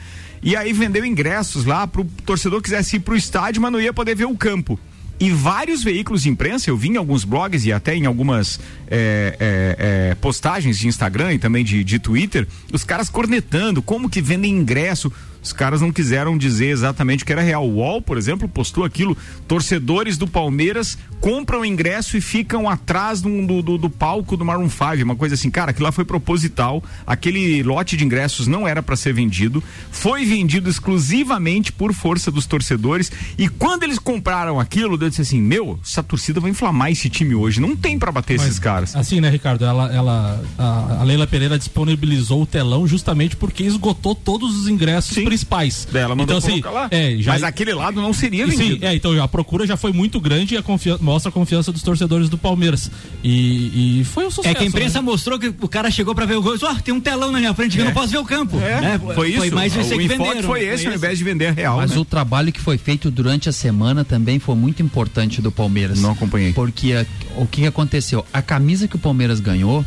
[0.43, 3.93] E aí vendeu ingressos lá pro torcedor que quisesse ir pro estádio, mas não ia
[3.93, 4.79] poder ver o campo.
[5.21, 9.37] E vários veículos de imprensa, eu vi em alguns blogs e até em algumas é,
[9.39, 14.21] é, é, postagens de Instagram e também de, de Twitter, os caras cornetando como que
[14.21, 15.13] vendem ingresso.
[15.43, 17.69] Os caras não quiseram dizer exatamente o que era real.
[17.69, 19.17] O UOL, por exemplo, postou aquilo:
[19.49, 24.69] torcedores do Palmeiras compram ingresso e ficam atrás do, do, do, do palco do Maroon
[24.69, 25.51] 5, uma coisa assim.
[25.51, 26.83] Cara, aquilo lá foi proposital.
[27.07, 29.63] Aquele lote de ingressos não era para ser vendido.
[29.91, 33.11] Foi vendido exclusivamente por força dos torcedores.
[33.37, 37.35] E quando eles compraram aquilo, eu disse assim: Meu, essa torcida vai inflamar esse time
[37.35, 37.61] hoje.
[37.61, 38.95] Não tem para bater Mas, esses caras.
[38.95, 39.65] Assim, né, Ricardo?
[39.65, 45.15] Ela, ela, a, a Leila Pereira disponibilizou o telão justamente porque esgotou todos os ingressos
[45.33, 45.89] principais.
[45.93, 46.89] Ela mandou então, assim, colocar lá.
[46.91, 48.85] é, já, Mas aquele lado não seria Sim, vendido.
[48.87, 51.83] é, então a procura já foi muito grande e a confiança, mostra a confiança dos
[51.83, 52.91] torcedores do Palmeiras.
[53.25, 54.49] E, e foi um sucesso.
[54.55, 55.05] É que a imprensa né?
[55.05, 57.33] mostrou que o cara chegou pra ver o gol e disse, ó, tem um telão
[57.33, 58.59] na minha frente que eu não posso ver o campo.
[58.61, 59.01] É, né?
[59.15, 59.39] foi isso.
[59.39, 60.43] Foi mais isso o que venderam.
[60.43, 61.77] foi esse, ao invés de vender a real.
[61.79, 61.99] Mas né?
[61.99, 66.01] o trabalho que foi feito durante a semana também foi muito importante do Palmeiras.
[66.01, 66.53] Não acompanhei.
[66.53, 68.25] Porque a- o que aconteceu?
[68.33, 69.85] A camisa que o Palmeiras ganhou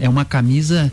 [0.00, 0.92] é uma camisa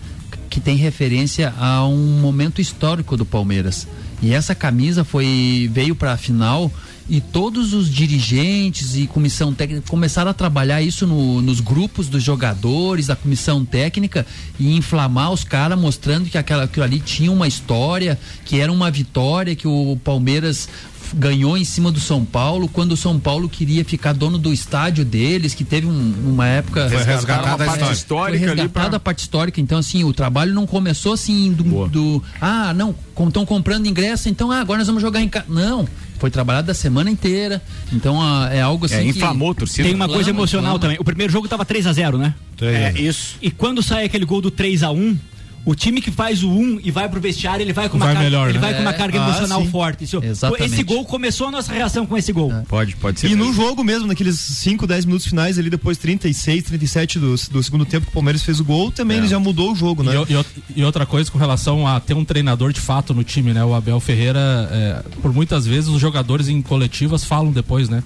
[0.52, 3.88] que tem referência a um momento histórico do Palmeiras.
[4.22, 6.72] E essa camisa foi veio para a final
[7.10, 12.22] e todos os dirigentes e comissão técnica começaram a trabalhar isso no- nos grupos dos
[12.24, 14.26] jogadores, da comissão técnica
[14.60, 18.92] e inflamar os caras, mostrando que aquela, aquilo ali tinha uma história, que era uma
[18.92, 20.70] vitória, que o Palmeiras
[21.14, 25.04] ganhou em cima do São Paulo, quando o São Paulo queria ficar dono do estádio
[25.06, 27.94] deles, que teve um- uma época Foi resgatada uma a parte história.
[27.94, 28.98] histórica foi ali resgatada pra...
[28.98, 29.62] a parte histórica.
[29.62, 32.96] Então, assim, o trabalho não começou assim do, do- ah, não,
[33.28, 35.46] estão comprando ingresso, então ah, agora nós vamos jogar em casa.
[35.50, 35.88] Não,
[36.20, 37.62] foi trabalhado a semana inteira.
[37.92, 38.96] Então, ah, é algo assim.
[38.96, 39.84] É, que- inflamou a torcida.
[39.84, 40.80] Tem uma coisa emocional inflama.
[40.80, 40.98] também.
[41.00, 42.34] O primeiro jogo tava 3 a 0 né?
[42.62, 43.36] É, isso.
[43.42, 45.18] E quando sai aquele gol do 3 a 1
[45.64, 48.16] o time que faz o 1 e vai pro vestiário, ele vai com uma Vai
[48.16, 48.62] carga, melhor, ele né?
[48.62, 48.94] vai com uma É.
[48.94, 49.70] carga Ah, emocional sim.
[49.70, 50.04] forte.
[50.04, 50.74] Isso- Exatamente.
[50.74, 52.52] Esse gol começou a nossa reação com esse gol.
[52.68, 53.30] Pode, pode ser.
[53.30, 57.62] E no jogo mesmo, naqueles 5, 10 minutos finais, ali depois 36, 37 do, do
[57.64, 60.14] segundo tempo que o Palmeiras fez o gol, também ele já mudou o jogo, né?
[60.30, 63.54] E, e e outra coisa com relação a ter um treinador de fato no time,
[63.54, 63.64] né?
[63.64, 64.40] O Abel Ferreira,
[64.72, 68.04] é, por muitas vezes os jogadores em coletivas falam depois, né?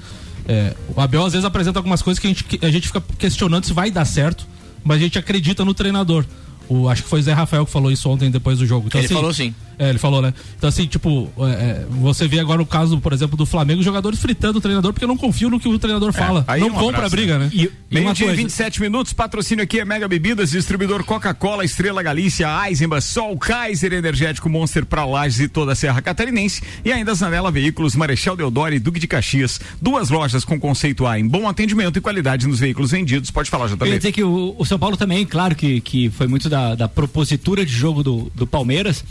[0.48, 3.02] É, o Abel às vezes apresenta algumas coisas que a gente, que a gente fica
[3.18, 4.46] questionando se vai dar certo,
[4.84, 6.26] mas a gente acredita no treinador.
[6.68, 8.88] O, acho que foi Zé Rafael que falou isso ontem depois do jogo.
[8.88, 9.54] Então, Ele assim, falou sim.
[9.78, 10.34] É, ele falou, né?
[10.58, 13.86] Então, assim, tipo, é, é, você vê agora o caso, por exemplo, do Flamengo, os
[13.86, 16.44] jogadores fritando o treinador porque não confiam no que o treinador fala.
[16.48, 17.50] aí não um compra abraço, a briga, né?
[17.54, 22.48] E- E e coisa- 27 minutos, patrocínio aqui é Mega Bebidas, distribuidor Coca-Cola, Estrela Galícia,
[22.68, 27.52] Eisenbach, Sol, Kaiser, Energético Monster para Lages e toda a Serra Catarinense e ainda Zanela
[27.52, 29.60] Veículos, Marechal Deodoro e Duque de Caxias.
[29.82, 33.32] Duas lojas com conceito A em bom atendimento e qualidade nos veículos vendidos.
[33.32, 33.98] Pode falar, Eu ia JB.
[33.98, 37.66] dizer que o, o São Paulo também, claro que, que foi muito da, da propositura
[37.66, 39.04] de jogo do, do Palmeiras,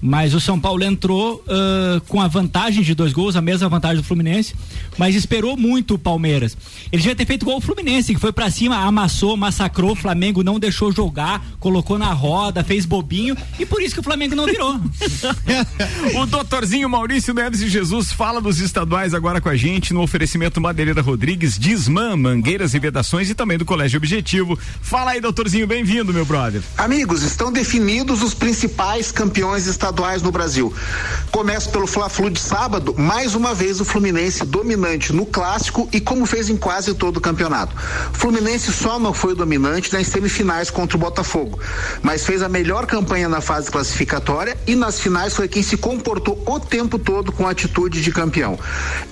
[0.00, 3.98] mas o São Paulo entrou ah, com a vantagem de dois gols, a mesma vantagem
[3.98, 4.54] do Fluminense,
[4.98, 6.56] mas esperou muito o Palmeiras.
[6.92, 10.42] Ele devia ter feito igual o Fluminense, que foi pra cima, amassou, massacrou o Flamengo,
[10.42, 14.46] não deixou jogar, colocou na roda, fez bobinho, e por isso que o Flamengo não
[14.46, 14.80] virou.
[16.14, 20.60] O doutorzinho Maurício Neves de Jesus fala dos estaduais agora com a gente no oferecimento
[20.60, 24.58] Madeireira Rodrigues, Disman, Mangueiras e Vedações e também do Colégio Objetivo.
[24.80, 26.62] Fala aí, doutorzinho, bem-vindo, meu brother.
[26.76, 29.83] Amigos, estão definidos os principais campeões estaduais
[30.22, 30.72] no Brasil.
[31.30, 36.24] Começo pelo Fla-Flu de sábado, mais uma vez o Fluminense dominante no clássico e como
[36.24, 37.76] fez em quase todo o campeonato.
[38.14, 41.58] Fluminense só não foi dominante nas semifinais contra o Botafogo,
[42.02, 46.42] mas fez a melhor campanha na fase classificatória e nas finais foi quem se comportou
[46.46, 48.58] o tempo todo com atitude de campeão.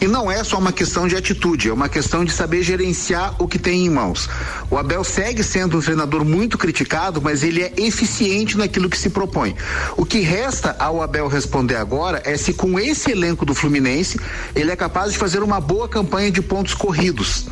[0.01, 3.47] E não é só uma questão de atitude, é uma questão de saber gerenciar o
[3.47, 4.27] que tem em mãos.
[4.71, 9.11] O Abel segue sendo um treinador muito criticado, mas ele é eficiente naquilo que se
[9.11, 9.55] propõe.
[9.97, 14.19] O que resta ao Abel responder agora é se com esse elenco do Fluminense
[14.55, 17.47] ele é capaz de fazer uma boa campanha de pontos corridos.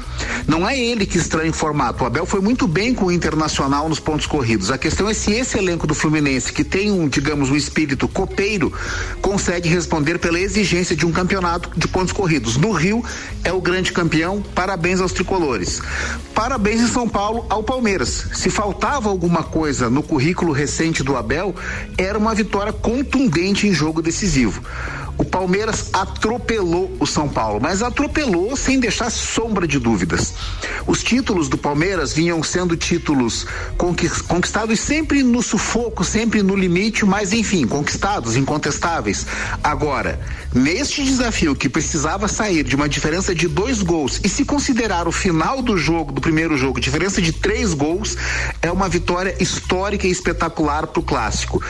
[0.46, 2.02] Não é ele que estranha o formato.
[2.02, 4.70] O Abel foi muito bem com o Internacional nos pontos corridos.
[4.70, 8.72] A questão é se esse elenco do Fluminense, que tem um, digamos, um espírito copeiro,
[9.20, 12.56] consegue responder pela exigência de um campeonato de pontos corridos.
[12.56, 13.04] No Rio
[13.44, 14.42] é o grande campeão.
[14.54, 15.80] Parabéns aos tricolores.
[16.34, 18.26] Parabéns em São Paulo ao Palmeiras.
[18.32, 21.54] Se faltava alguma coisa no currículo recente do Abel,
[21.96, 22.72] era uma vitória
[23.04, 24.62] contundente em jogo decisivo.
[25.20, 30.32] O Palmeiras atropelou o São Paulo, mas atropelou sem deixar sombra de dúvidas.
[30.86, 37.04] Os títulos do Palmeiras vinham sendo títulos conquis- conquistados sempre no sufoco, sempre no limite,
[37.04, 39.26] mas enfim, conquistados, incontestáveis.
[39.62, 40.18] Agora,
[40.54, 45.12] neste desafio que precisava sair de uma diferença de dois gols e se considerar o
[45.12, 48.16] final do jogo, do primeiro jogo, diferença de três gols,
[48.62, 51.62] é uma vitória histórica e espetacular para o clássico.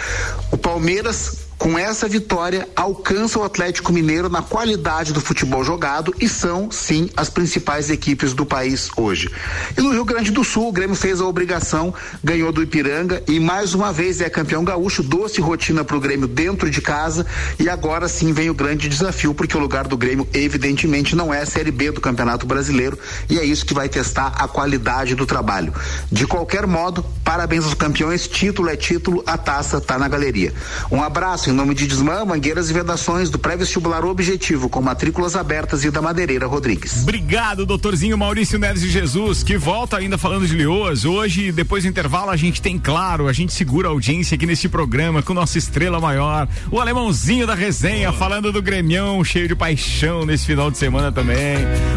[0.52, 6.26] O Palmeiras Com essa vitória, alcança o Atlético Mineiro na qualidade do futebol jogado e
[6.26, 9.30] são, sim, as principais equipes do país hoje.
[9.76, 11.92] E no Rio Grande do Sul, o Grêmio fez a obrigação,
[12.24, 16.26] ganhou do Ipiranga e mais uma vez é campeão gaúcho, doce rotina para o Grêmio
[16.26, 17.26] dentro de casa
[17.58, 21.42] e agora sim vem o grande desafio, porque o lugar do Grêmio, evidentemente, não é
[21.42, 25.26] a Série B do Campeonato Brasileiro e é isso que vai testar a qualidade do
[25.26, 25.74] trabalho.
[26.10, 30.54] De qualquer modo, parabéns aos campeões, título é título, a taça está na galeria.
[30.90, 35.84] Um abraço em nome de Desmã, Mangueiras e Vedações do pré-vestibular Objetivo, com matrículas abertas
[35.84, 37.02] e da Madeireira Rodrigues.
[37.02, 41.04] Obrigado, doutorzinho Maurício Neves de Jesus, que volta ainda falando de Leoas.
[41.04, 44.68] Hoje, depois do intervalo, a gente tem, claro, a gente segura a audiência aqui neste
[44.68, 50.24] programa com nossa estrela maior, o alemãozinho da resenha, falando do Gremião, cheio de paixão
[50.24, 51.56] nesse final de semana também.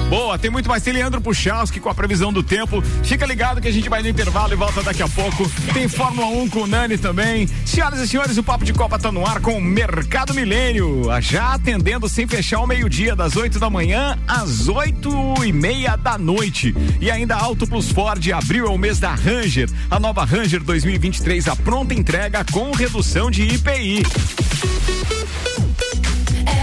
[0.10, 0.82] Boa, tem muito mais.
[0.82, 2.82] Tem Leandro Puchalski com a previsão do tempo.
[3.04, 5.50] Fica ligado que a gente vai no intervalo e volta daqui a pouco.
[5.74, 7.48] Tem Fórmula 1 com o Nani também.
[7.66, 11.03] Senhoras e senhores, o Papo de Copa tá no ar com o Mercado Milênio.
[11.21, 16.17] Já atendendo sem fechar o meio-dia, das 8 da manhã às 8 e meia da
[16.17, 16.73] noite.
[17.01, 19.69] E ainda Auto Plus Ford, abril é o mês da Ranger.
[19.91, 24.03] A nova Ranger 2023, a pronta entrega com redução de IPI.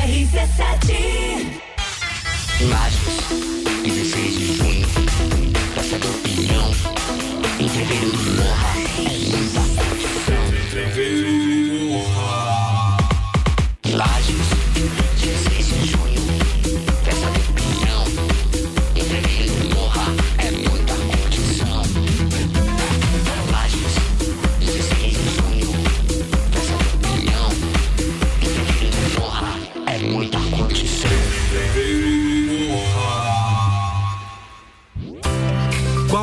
[0.09, 1.51] RC7
[2.63, 4.87] Lages, 16 de junho,
[5.75, 6.71] Praça do Pinhão,
[7.59, 8.40] em fevereiro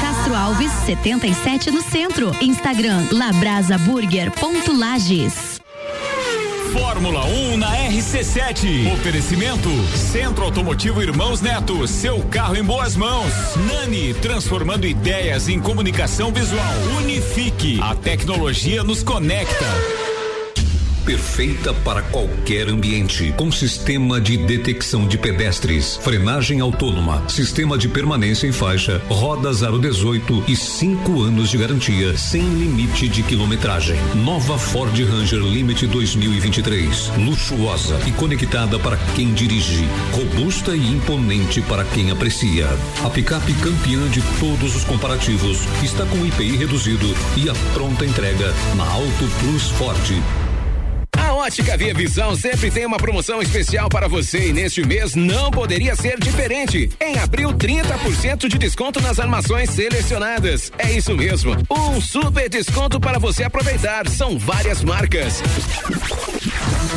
[0.00, 2.34] Castro Alves, 77 no centro.
[2.40, 5.60] Instagram labrasaburger.lages.
[6.72, 8.92] Fórmula 1 na RC7.
[8.94, 11.86] Oferecimento Centro Automotivo Irmãos Neto.
[11.86, 13.32] Seu carro em boas mãos.
[13.68, 16.74] Nani, transformando ideias em comunicação visual.
[16.98, 17.78] Unifique.
[17.80, 20.03] A tecnologia nos conecta.
[21.04, 28.46] Perfeita para qualquer ambiente, com sistema de detecção de pedestres, frenagem autônoma, sistema de permanência
[28.46, 33.96] em faixa, roda 018 e 5 anos de garantia, sem limite de quilometragem.
[34.14, 41.84] Nova Ford Ranger Limite 2023, luxuosa e conectada para quem dirige, robusta e imponente para
[41.84, 42.66] quem aprecia.
[43.04, 48.54] A picape campeã de todos os comparativos está com IPI reduzido e a pronta entrega
[48.76, 50.43] na Auto Plus Ford.
[51.44, 55.94] Ótica Via Visão sempre tem uma promoção especial para você e neste mês não poderia
[55.94, 56.88] ser diferente.
[56.98, 60.72] Em abril, 30% de desconto nas armações selecionadas.
[60.78, 64.08] É isso mesmo, um super desconto para você aproveitar.
[64.08, 65.42] São várias marcas.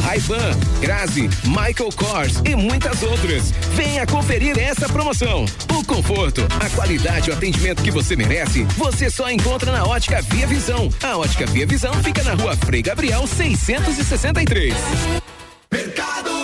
[0.04, 3.52] Ray-Ban, Grazi, Michael Kors e muitas outras.
[3.76, 5.45] Venha conferir essa promoção.
[5.69, 10.21] O conforto, a qualidade e o atendimento que você merece, você só encontra na Ótica
[10.21, 10.89] Via Visão.
[11.04, 14.73] A Ótica Via Visão fica na rua Frei Gabriel 663.
[15.71, 16.37] Mercado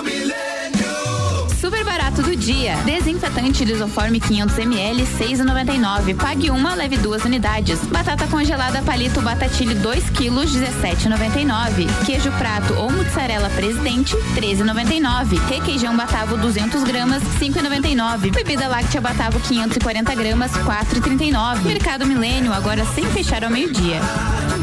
[2.44, 2.76] dia.
[2.84, 6.16] Desinfetante lisoforme 500 ml 6,99.
[6.16, 7.80] Pague uma, leve duas unidades.
[7.86, 11.88] Batata congelada palito batatilho 2 quilos 17,99.
[12.06, 15.40] Queijo prato ou mussarela presidente 13,99.
[15.48, 18.32] Requeijão batavo 200 gramas 5,99.
[18.32, 21.64] Bebida láctea batavo 540 gramas 4,39.
[21.64, 24.02] Mercado Milênio agora sem fechar ao meio-dia.
[24.02, 24.63] Faça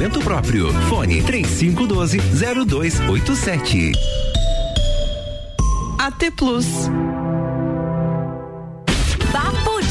[0.21, 0.69] próprio.
[0.89, 2.19] Fone 3512
[2.65, 3.91] 0287.
[5.99, 7.20] AT Plus.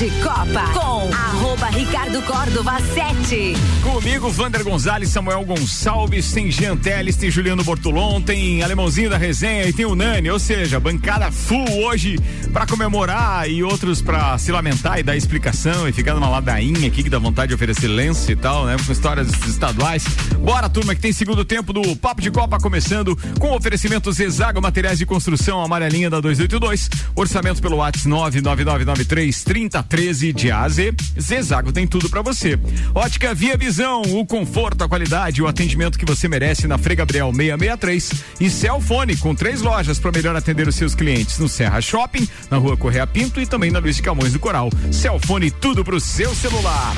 [0.00, 3.52] De Copa com arroba Ricardo Córdova 7.
[3.82, 9.68] Comigo, Vander Gonzalez, Samuel Gonçalves, tem Jean Teles, tem Juliano Bortolon, tem Alemãozinho da Resenha
[9.68, 12.18] e tem o Nani, ou seja, bancada full hoje
[12.50, 17.02] pra comemorar e outros pra se lamentar e dar explicação e ficar numa ladainha aqui
[17.02, 18.76] que dá vontade de oferecer lenço e tal, né?
[18.86, 20.02] Com histórias estaduais.
[20.38, 24.98] Bora, turma, que tem segundo tempo do Papo de Copa começando com oferecimentos Zezago Materiais
[24.98, 29.44] de Construção, amarelinha da 282, orçamento pelo WhatsApp 99993
[29.90, 30.76] 3013 de AZ.
[31.20, 32.58] Zezago tem tudo pra você.
[32.94, 37.32] Ótica Via Visão, o conforto, a qualidade, o atendimento que você merece na Frei Gabriel
[37.34, 42.26] 663 e Celfone com três lojas para melhor atender os seus clientes no Serra Shopping,
[42.48, 44.70] na Rua Correia Pinto e também na Luiz de Camões do Coral.
[44.92, 46.94] Celfone tudo pro seu celular.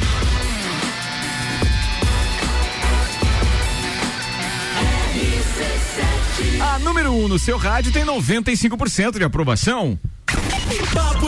[6.60, 9.98] A número 1 um no seu rádio tem 95% de aprovação.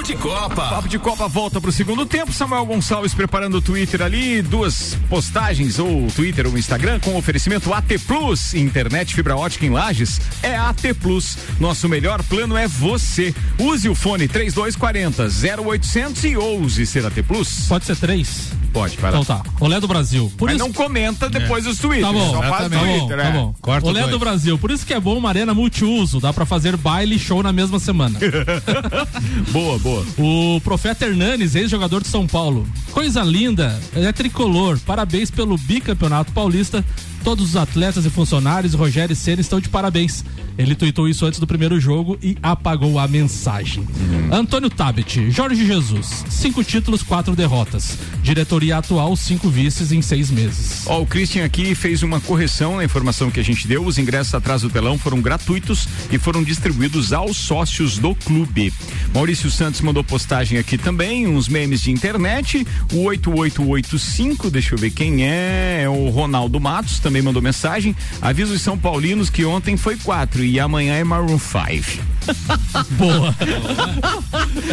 [0.04, 0.68] De Copa.
[0.68, 2.30] Papo de Copa volta pro segundo tempo.
[2.30, 7.98] Samuel Gonçalves preparando o Twitter ali, duas postagens, ou Twitter ou Instagram, com oferecimento AT
[8.06, 10.20] Plus, internet fibra ótica em Lages.
[10.42, 11.38] É AT Plus.
[11.58, 13.34] Nosso melhor plano é você.
[13.58, 17.66] Use o fone 3240 0800 e ouse ser AT Plus.
[17.66, 18.52] Pode ser três?
[18.74, 19.20] Pode, vai lá.
[19.20, 19.42] Então tá.
[19.60, 20.30] Olé do Brasil.
[20.36, 20.64] Por Mas isso...
[20.66, 22.04] não comenta depois os tweets.
[22.04, 23.32] Tá bom, só faz tá bom, Twitter, tá é.
[23.32, 23.54] bom.
[23.62, 24.12] Corta Olé dois.
[24.12, 24.58] do Brasil.
[24.58, 26.20] Por isso que é bom uma arena multiuso.
[26.20, 28.18] Dá pra fazer baile e show na mesma semana.
[29.52, 29.93] boa, boa.
[30.18, 32.66] O Profeta Hernanes, ex-jogador de São Paulo.
[32.90, 34.78] Coisa linda, é tricolor.
[34.80, 36.84] Parabéns pelo bicampeonato paulista.
[37.22, 40.24] Todos os atletas e funcionários, Rogério e Senna estão de parabéns.
[40.56, 43.82] Ele tuitou isso antes do primeiro jogo e apagou a mensagem.
[43.82, 44.28] Uhum.
[44.32, 47.98] Antônio Tabet, Jorge Jesus, cinco títulos, quatro derrotas.
[48.22, 50.84] Diretoria atual, cinco vices em seis meses.
[50.86, 53.84] Ó, o Christian aqui fez uma correção na informação que a gente deu.
[53.84, 58.72] Os ingressos atrás do telão foram gratuitos e foram distribuídos aos sócios do clube.
[59.12, 62.66] Maurício Santos mandou postagem aqui também, uns memes de internet.
[62.92, 67.94] O 8885, deixa eu ver quem é, é o Ronaldo Matos, também mandou mensagem.
[68.20, 72.14] Avisa os São Paulinos que ontem foi quatro e amanhã é Maroon 5.
[72.92, 73.34] Boa.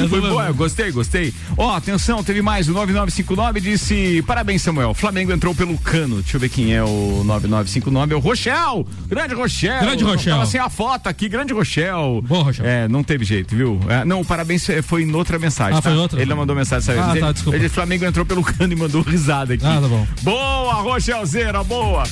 [0.09, 1.33] Foi boa, eu gostei, gostei.
[1.57, 2.69] Ó, atenção, teve mais.
[2.69, 4.93] O 9959 disse: Parabéns, Samuel.
[4.93, 6.21] Flamengo entrou pelo cano.
[6.21, 8.13] Deixa eu ver quem é o 9959.
[8.13, 8.87] É o Rochel.
[9.07, 9.81] Grande Rochel.
[9.81, 10.33] Grande Rochel.
[10.33, 12.21] Tava sem a foto aqui, grande Rochel.
[12.25, 12.65] Boa, Rochel.
[12.65, 13.79] É, não teve jeito, viu?
[13.89, 15.77] É, não, o parabéns foi em outra mensagem.
[15.77, 15.89] Ah, tá?
[15.89, 16.21] foi outra?
[16.21, 16.99] Ele não mandou mensagem, sabe?
[16.99, 17.57] Ah, ele, tá, desculpa.
[17.57, 19.65] ele Flamengo entrou pelo cano e mandou risada aqui.
[19.65, 20.07] Ah, tá bom.
[20.21, 22.03] Boa, Rochelzeira, boa.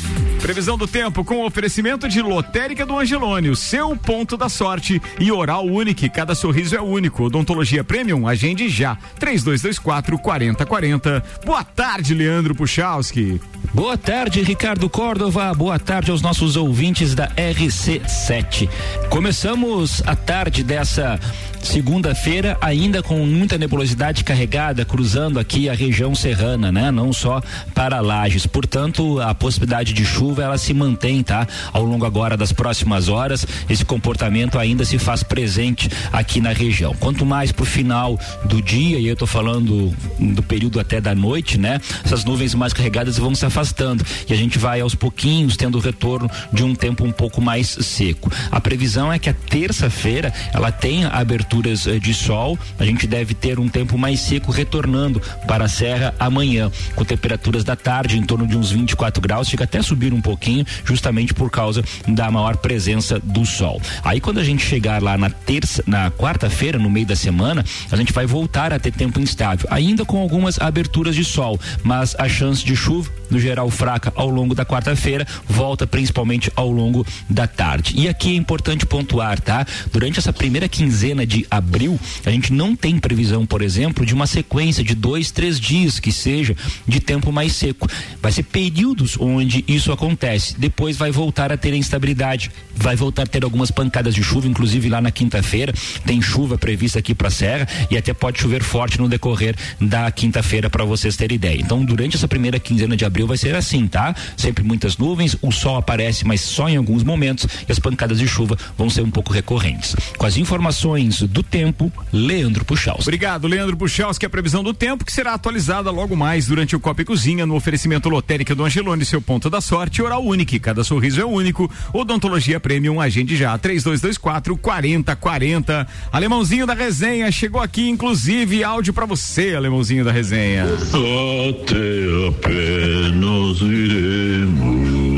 [0.42, 5.66] Previsão do tempo com oferecimento de Lotérica do Angelone, seu ponto da sorte e Oral
[5.66, 7.24] Unique, cada sorriso é único.
[7.24, 8.98] Odontologia Premium, agende já.
[9.20, 11.24] 3224 4040.
[11.46, 13.40] Boa tarde, Leandro Puchalski.
[13.74, 15.54] Boa tarde, Ricardo Córdova.
[15.54, 18.70] Boa tarde aos nossos ouvintes da RC7.
[19.10, 21.20] Começamos a tarde dessa
[21.62, 26.90] segunda-feira, ainda com muita nebulosidade carregada, cruzando aqui a região serrana, né?
[26.92, 27.42] Não só
[27.74, 28.46] para Lages.
[28.46, 31.48] Portanto, a possibilidade de chuva ela se mantém, tá?
[31.72, 33.39] Ao longo agora das próximas horas,
[33.70, 36.94] esse comportamento ainda se faz presente aqui na região.
[37.00, 41.58] Quanto mais pro final do dia, e eu tô falando do período até da noite,
[41.58, 41.80] né?
[42.04, 45.82] Essas nuvens mais carregadas vão se afastando e a gente vai aos pouquinhos tendo o
[45.82, 48.32] retorno de um tempo um pouco mais seco.
[48.52, 53.34] A previsão é que a terça-feira ela tenha aberturas eh, de sol, a gente deve
[53.34, 58.24] ter um tempo mais seco retornando para a serra amanhã, com temperaturas da tarde em
[58.24, 62.58] torno de uns 24 graus, chega até subir um pouquinho, justamente por causa da maior
[62.58, 63.82] presença do sol.
[64.04, 67.96] Aí quando a gente chegar lá na terça, na quarta-feira, no meio da semana, a
[67.96, 72.28] gente vai voltar a ter tempo instável, ainda com algumas aberturas de sol, mas a
[72.28, 77.48] chance de chuva, no geral fraca ao longo da quarta-feira, volta principalmente ao longo da
[77.48, 77.94] tarde.
[77.96, 79.66] E aqui é importante pontuar, tá?
[79.92, 84.28] Durante essa primeira quinzena de abril, a gente não tem previsão, por exemplo, de uma
[84.28, 86.56] sequência de dois, três dias que seja
[86.88, 87.88] de tempo mais seco.
[88.22, 90.56] Vai ser períodos onde isso acontece.
[90.58, 94.90] Depois vai voltar a ter instabilidade, vai voltar a ter algumas pancadas de chuva, inclusive
[94.90, 95.74] lá na quinta-feira
[96.06, 100.10] tem chuva prevista aqui para a Serra e até pode chover forte no decorrer da
[100.12, 101.60] quinta-feira para vocês terem ideia.
[101.60, 104.16] Então, durante essa primeira quinzena de abril vai ser assim, tá?
[104.36, 108.28] Sempre muitas nuvens, o sol aparece, mas só em alguns momentos e as pancadas de
[108.28, 109.96] chuva vão ser um pouco recorrentes.
[110.18, 113.02] Com as informações do tempo, Leandro Puxaus.
[113.02, 114.26] Obrigado, Leandro Puchalski.
[114.26, 117.56] A previsão do tempo que será atualizada logo mais durante o Copa e Cozinha no
[117.56, 120.50] oferecimento lotérica do Angelone, seu ponto da sorte, oral único.
[120.60, 121.70] Cada sorriso é único.
[121.94, 123.58] Odontologia Premium, agende já.
[123.58, 125.88] 3224 4040.
[126.12, 130.66] Alemãozinho da resenha chegou aqui, inclusive áudio para você, Alemãozinho da resenha.
[130.66, 135.10] Até apenas iremos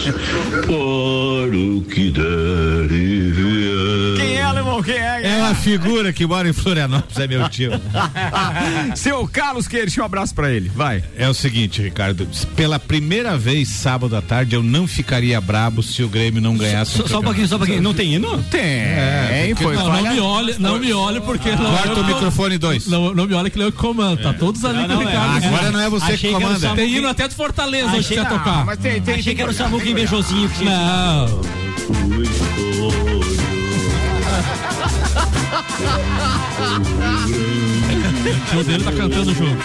[0.66, 2.90] para o que der
[4.90, 5.20] Quem é?
[5.22, 7.70] É uma figura que mora em Florianópolis, é meu tio.
[8.96, 10.68] Seu Carlos Queiroz, um abraço pra ele.
[10.74, 11.04] Vai.
[11.16, 12.26] É o seguinte, Ricardo,
[12.56, 16.96] pela primeira vez sábado à tarde eu não ficaria brabo se o Grêmio não ganhasse
[16.96, 17.82] Só, só um pouquinho, só um pouquinho.
[17.82, 18.42] Não tem hino?
[18.50, 18.60] Tem.
[18.60, 22.58] É, foi Não, não me olhe, não me olhe porque não Corta eu o microfone
[22.58, 22.86] dois.
[22.88, 25.04] Não, não me olhe que ele é o que comanda, tá todos ali Não, com
[25.04, 25.12] o é.
[25.12, 25.46] Ricardo.
[25.46, 26.74] Agora não é você Achei que comanda.
[26.74, 28.64] Tem hino até de Fortaleza hoje que ia tocar.
[28.64, 30.70] Mas tem, tem, Achei que era o que tinha.
[30.70, 31.40] Não.
[38.30, 39.64] O tio dele tá cantando junto.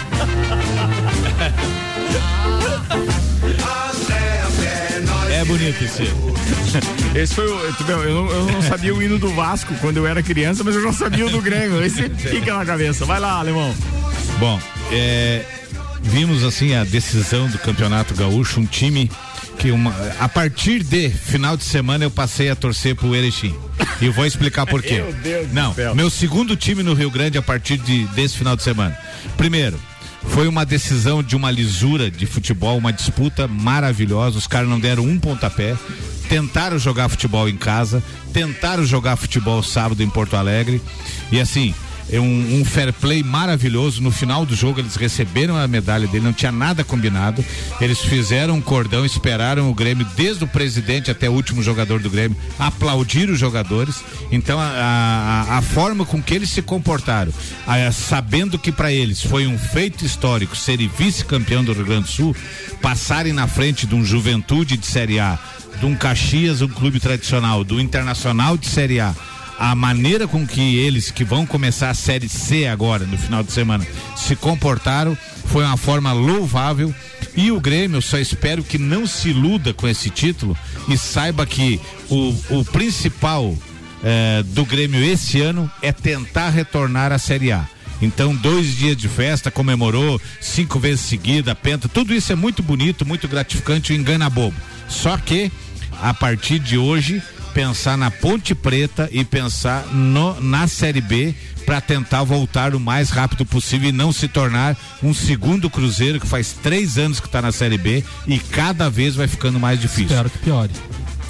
[5.30, 6.04] É bonito esse.
[7.14, 7.72] Esse foi o.
[7.74, 10.64] tu vê, Eu não, eu não sabia o hino do Vasco quando eu era criança,
[10.64, 11.84] mas eu já sabia o do Grêmio.
[11.84, 13.04] Esse fica na cabeça.
[13.04, 13.74] Vai lá, alemão.
[14.38, 15.44] Bom, é,
[16.02, 19.10] vimos assim a decisão do Campeonato Gaúcho, um time
[19.66, 23.52] que uma, a partir de final de semana eu passei a torcer pro Erechim.
[24.00, 25.02] E vou explicar por quê.
[25.02, 25.92] Meu Deus do Não, céu.
[25.92, 28.96] meu segundo time no Rio Grande a partir de, desse final de semana.
[29.36, 29.76] Primeiro,
[30.28, 34.38] foi uma decisão de uma lisura de futebol, uma disputa maravilhosa.
[34.38, 35.76] Os caras não deram um pontapé.
[36.28, 38.00] Tentaram jogar futebol em casa,
[38.32, 40.80] tentaram jogar futebol sábado em Porto Alegre.
[41.32, 41.74] E assim,
[42.12, 44.00] um, um fair play maravilhoso.
[44.02, 47.44] No final do jogo, eles receberam a medalha dele, não tinha nada combinado.
[47.80, 52.08] Eles fizeram um cordão, esperaram o Grêmio, desde o presidente até o último jogador do
[52.10, 54.02] Grêmio, aplaudir os jogadores.
[54.30, 57.32] Então, a, a, a forma com que eles se comportaram,
[57.66, 62.10] a- sabendo que para eles foi um feito histórico serem vice-campeão do Rio Grande do
[62.10, 62.36] Sul,
[62.80, 65.38] passarem na frente de um Juventude de Série A,
[65.80, 69.14] de um Caxias, um clube tradicional, do Internacional de Série A
[69.58, 73.52] a maneira com que eles que vão começar a série C agora no final de
[73.52, 73.86] semana
[74.16, 76.94] se comportaram foi uma forma louvável
[77.36, 80.56] e o Grêmio só espero que não se iluda com esse título
[80.88, 81.80] e saiba que
[82.10, 83.56] o, o principal
[84.02, 87.66] eh, do Grêmio esse ano é tentar retornar à série A.
[88.00, 93.06] Então, dois dias de festa, comemorou cinco vezes seguida, penta, tudo isso é muito bonito,
[93.06, 94.56] muito gratificante engana bobo.
[94.88, 95.50] Só que,
[96.02, 97.22] a partir de hoje,
[97.56, 101.34] pensar na Ponte Preta e pensar no, na Série B
[101.64, 106.26] para tentar voltar o mais rápido possível e não se tornar um segundo Cruzeiro que
[106.26, 110.08] faz três anos que está na Série B e cada vez vai ficando mais difícil.
[110.14, 110.70] Espero que piore.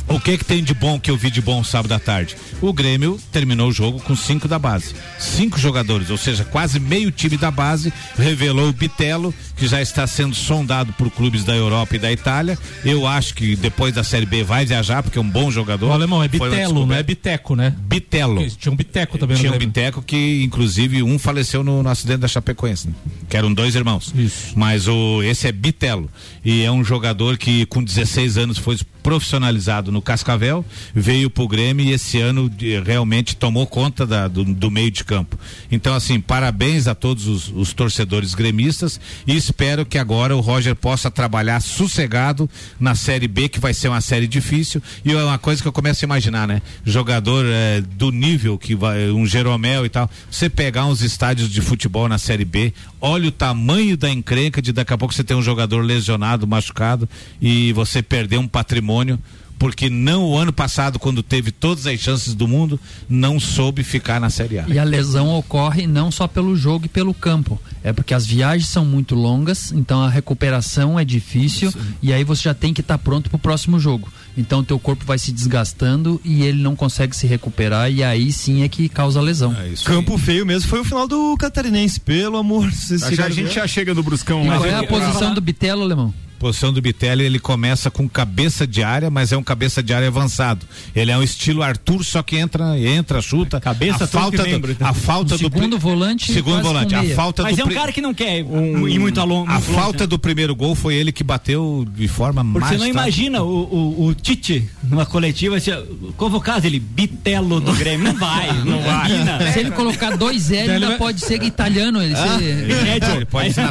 [0.09, 2.37] O que que tem de bom que eu vi de bom sábado à tarde?
[2.61, 4.95] O Grêmio terminou o jogo com cinco da base.
[5.19, 10.07] Cinco jogadores, ou seja, quase meio time da base, revelou o Bitelo, que já está
[10.07, 12.57] sendo sondado por clubes da Europa e da Itália.
[12.85, 15.89] Eu acho que depois da Série B vai viajar, porque é um bom jogador.
[15.89, 17.03] O alemão é Bitelo, não é.
[17.03, 17.75] Biteco, né?
[17.77, 18.37] Bitelo.
[18.37, 19.59] Porque Tinha um Biteco também Tinha um.
[19.59, 22.95] Biteco que, inclusive, um faleceu no, no acidente da Chapecoense, né?
[23.29, 24.13] que eram dois irmãos.
[24.17, 24.53] Isso.
[24.55, 26.09] Mas o, esse é Bitelo.
[26.45, 28.77] E é um jogador que, com 16 anos, foi
[29.07, 34.43] profissionalizado no Cascavel, veio pro Grêmio e esse ano de- realmente tomou conta da- do,
[34.45, 35.39] do meio de campo.
[35.71, 40.75] Então, assim, parabéns a todos os, os torcedores gremistas e espero que agora o Roger
[40.75, 42.51] possa trabalhar sossegado
[42.81, 44.83] na Série B, que vai ser uma série difícil.
[45.05, 46.61] E é uma coisa que eu começo a imaginar, né?
[46.85, 51.61] Jogador eh, do nível que vai, um Jeromel e tal, você pegar uns estádios de
[51.61, 52.73] futebol na Série B,
[53.07, 57.09] olha o tamanho da encrenca de daqui a pouco você ter um jogador lesionado, machucado
[57.41, 59.17] e você perder um patrimônio
[59.59, 62.79] porque não o ano passado, quando teve todas as chances do mundo,
[63.09, 64.65] não soube ficar na Série A.
[64.69, 67.61] E a lesão ocorre não só pelo jogo e pelo campo.
[67.83, 72.43] É porque as viagens são muito longas, então a recuperação é difícil e aí você
[72.43, 74.09] já tem que estar pronto para o próximo jogo.
[74.37, 78.33] Então o teu corpo vai se desgastando e ele não consegue se recuperar e aí
[78.33, 79.55] sim é que causa lesão.
[79.85, 82.71] Campo feio mesmo foi o final do Catarinense, pelo amor.
[82.73, 84.45] Chegaram a gente já chega no Bruscão.
[84.45, 86.13] E mas qual é a posição do Bitelo, Alemão?
[86.39, 90.09] Posição do Bitelli, ele começa com cabeça de área, mas é um cabeça de área
[90.09, 90.67] avançado.
[90.95, 93.61] Ele é um estilo Arthur, só que entra, entra, chuta.
[93.61, 94.89] Cabeça, a falta e membro, do, então.
[94.89, 98.01] a falta do Segundo volante, segundo volante, a falta Mas do é um cara que
[98.01, 99.51] não quer um, ir muito longe.
[99.51, 103.43] a falta do primeiro gol foi ele que bateu de forma Porque você não imagina
[103.43, 105.73] o, o, o Tite numa coletiva assim,
[106.17, 108.13] convocado ele, Bitelo do Grêmio.
[108.13, 109.11] Não vai, não vai.
[109.11, 109.53] Imagina.
[109.53, 112.03] Se ele colocar dois L, ainda pode ser italiano.
[112.03, 112.67] Ele Ah, ser...
[112.67, 113.17] Bitégio.
[113.17, 113.67] Ele pode ser.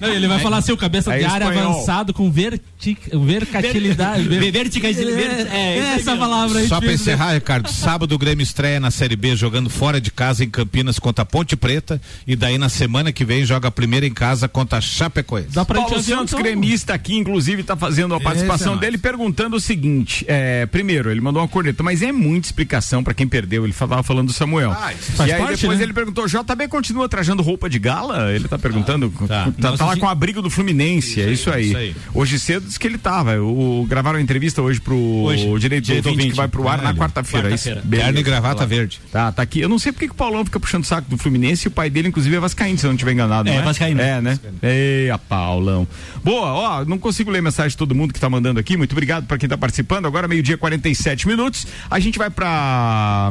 [0.00, 1.72] Não, ele vai falar assim, o cabeça É de área espanhol.
[1.72, 2.96] avançado com verti...
[3.12, 4.22] versatilidade.
[4.28, 6.18] Ver- verticalidade, É, é, aí essa mesmo.
[6.18, 6.68] palavra aí.
[6.68, 7.12] Só pra difícil, né?
[7.14, 10.98] encerrar, Ricardo, sábado o Grêmio estreia na Série B jogando fora de casa em Campinas
[10.98, 14.48] contra a Ponte Preta e daí na semana que vem joga a primeira em casa
[14.48, 15.48] contra a Chapecoense.
[15.52, 16.42] Dá pra Paulo Santos, então?
[16.42, 21.20] gremista aqui, inclusive, está fazendo a participação é dele, perguntando o seguinte: é, primeiro, ele
[21.20, 23.64] mandou uma corneta, mas é muita explicação para quem perdeu.
[23.64, 24.72] Ele falava falando do Samuel.
[24.72, 25.84] faz e aí parte, depois né?
[25.84, 28.32] ele perguntou: JB continua trajando roupa de gala?
[28.32, 29.10] Ele tá perguntando.
[29.26, 29.44] tá.
[29.44, 31.66] Tá, tá Nossa, lá gente- com o abrigo do Fluminense, é isso aí.
[31.68, 31.96] isso aí.
[32.12, 33.40] Hoje cedo disse que ele tava.
[33.40, 36.78] O, gravaram a entrevista hoje pro Hoje, direito do Direito ouvinte, que vai pro ar
[36.80, 37.52] Ah, na quarta-feira.
[37.52, 37.56] é.
[37.56, 39.00] Terno e gravata Tá verde.
[39.10, 39.60] Tá, tá aqui.
[39.60, 41.70] Eu não sei porque que o Paulão fica puxando o saco do Fluminense e o
[41.70, 43.48] pai dele, inclusive, é Vascaíno, se eu não estiver enganado.
[43.48, 44.00] É, não vascaíno.
[44.00, 44.38] É, né?
[44.62, 45.86] Eia, Paulão.
[46.22, 48.76] Boa, ó, não consigo ler mensagem de todo mundo que tá mandando aqui.
[48.76, 50.06] Muito obrigado para quem tá participando.
[50.06, 51.66] Agora, meio-dia, 47 minutos.
[51.90, 53.30] A gente vai pra.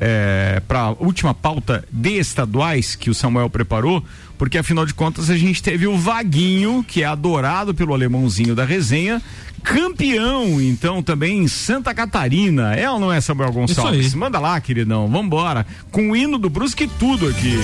[0.00, 4.04] É, pra última pauta de estaduais que o Samuel preparou,
[4.38, 8.64] porque afinal de contas a gente teve o Vaguinho, que é adorado pelo alemãozinho da
[8.64, 9.20] resenha,
[9.62, 12.74] campeão, então, também em Santa Catarina.
[12.74, 14.14] É ou não é, Samuel Gonçalves?
[14.14, 15.08] Manda lá, queridão.
[15.08, 15.66] Vambora.
[15.90, 17.58] Com o hino do Brusque e tudo aqui.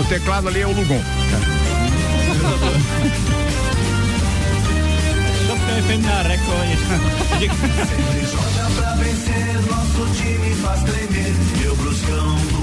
[0.00, 1.00] O teclado ali é o Lugon.
[8.30, 11.34] Joga pra vencer, nosso time faz tremer.
[11.60, 12.59] Meu bruscão do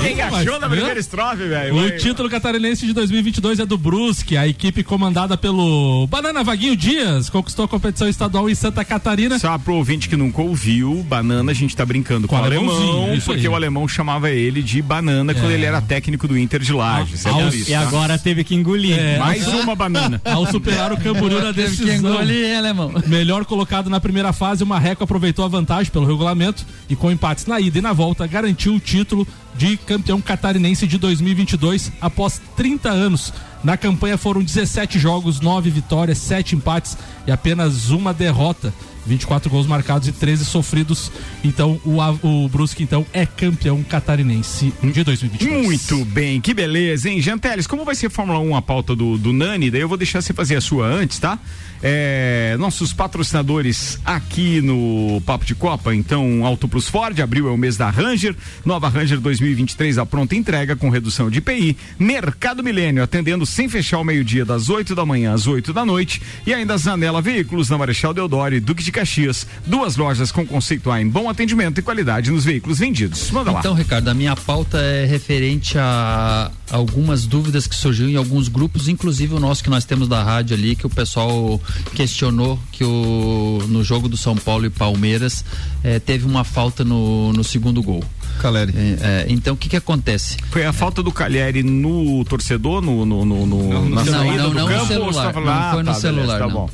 [0.00, 0.16] coração.
[0.16, 1.74] Quem Mas, achou na primeira estrofe, velho?
[1.76, 1.90] O Vai.
[1.92, 4.36] título catarinense de 2022 é do Brusque.
[4.36, 9.38] A equipe comandada pelo Banana Vaguinho Dias conquistou a competição estadual em Santa Catarina.
[9.38, 13.02] Só pro ouvinte que nunca ouviu, banana a gente tá brincando com, Com o alemãozinho,
[13.04, 13.48] alemão, porque aí.
[13.48, 15.54] o alemão chamava ele de banana quando É.
[15.54, 17.26] ele era técnico do Inter de Lages.
[17.26, 17.80] É isso, E tá?
[17.80, 18.98] agora teve que engolir.
[18.98, 19.18] É.
[19.18, 20.20] Mais uma banana.
[20.24, 22.10] Ao superar o Camboriú na Teve que decisão.
[22.12, 22.92] engolir, alemão.
[23.06, 27.46] Melhor colocado na primeira fase, o Marreco aproveitou a vantagem pelo regulamento e com empates
[27.46, 29.26] na ida e na volta garantiu o título
[29.60, 33.30] de campeão catarinense de 2022 após 30 anos.
[33.62, 36.96] Na campanha foram 17 jogos, 9 vitórias, 7 empates
[37.26, 38.72] e apenas uma derrota.
[39.06, 41.10] 24 gols marcados e 13 sofridos.
[41.42, 45.64] Então o, o Brusque então é campeão catarinense de 2022.
[45.64, 47.20] Muito bem, que beleza, hein?
[47.20, 49.70] Janteles, como vai ser Fórmula 1 a pauta do, do Nani?
[49.70, 51.38] Daí eu vou deixar você fazer a sua antes, tá?
[51.82, 57.56] É, nossos patrocinadores aqui no Papo de Copa, então Auto Plus Ford, abril é o
[57.56, 58.36] mês da Ranger,
[58.66, 63.96] nova Ranger 2023 a pronta entrega com redução de IPI, Mercado Milênio atendendo sem fechar
[63.96, 67.78] ao meio-dia das 8 da manhã às 8 da noite e ainda Zanela Veículos na
[67.78, 71.82] Marechal Deodoro e Duque de Caxias, duas lojas com conceito A em bom atendimento e
[71.82, 73.30] qualidade nos veículos vendidos.
[73.30, 73.60] Manda lá.
[73.60, 78.88] Então, Ricardo, a minha pauta é referente a algumas dúvidas que surgiram em alguns grupos,
[78.88, 81.60] inclusive o nosso que nós temos da rádio ali, que o pessoal
[81.94, 85.44] questionou que o, no jogo do São Paulo e Palmeiras
[85.82, 88.02] eh, teve uma falta no, no segundo gol.
[88.40, 88.72] Caleri.
[88.76, 90.36] É, então o que que acontece?
[90.50, 94.50] Foi a falta do Cagliari no torcedor, no, no, no, no- na não, saída não,
[94.50, 94.74] do não campo?
[94.74, 95.26] no ou você celular.
[95.26, 96.54] tá falando, não ah, foi no tá, beleza, celular, tá não.
[96.54, 96.70] bom.